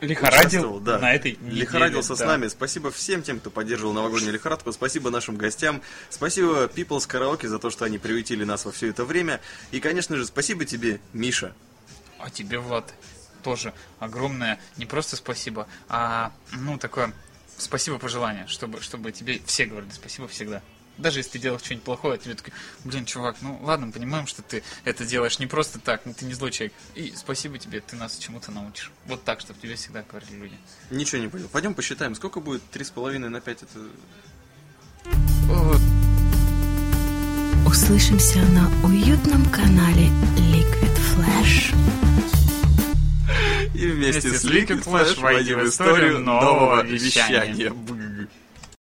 [0.00, 0.98] Лихорадил да.
[0.98, 1.62] на этой неделе.
[1.62, 2.26] Лихорадился с да.
[2.26, 2.48] нами.
[2.48, 4.72] Спасибо всем тем, кто поддерживал новогоднюю лихорадку.
[4.72, 5.82] Спасибо нашим гостям.
[6.08, 9.40] Спасибо People's Karaoke за то, что они приютили нас во все это время.
[9.72, 11.52] И, конечно же, спасибо тебе, Миша.
[12.18, 12.94] А тебе, Влад,
[13.42, 17.12] тоже огромное не просто спасибо, а ну такое
[17.56, 20.62] спасибо пожелание, чтобы, чтобы тебе все говорили спасибо всегда.
[20.98, 22.52] Даже если ты делаешь что-нибудь плохое, тебе такой,
[22.84, 26.34] блин, чувак, ну ладно, понимаем, что ты это делаешь не просто так, ну ты не
[26.34, 26.74] злой человек.
[26.94, 28.90] И спасибо тебе, ты нас чему-то научишь.
[29.06, 30.58] Вот так, чтобы тебе всегда говорили люди.
[30.90, 31.48] Ничего не понял.
[31.48, 33.78] Пойдем посчитаем, сколько будет 3,5 на 5 это...
[37.66, 41.74] Услышимся на уютном канале Liquid Flash.
[43.74, 47.72] И вместе, Вместе с Liquid Flash войди в историю нового вещания.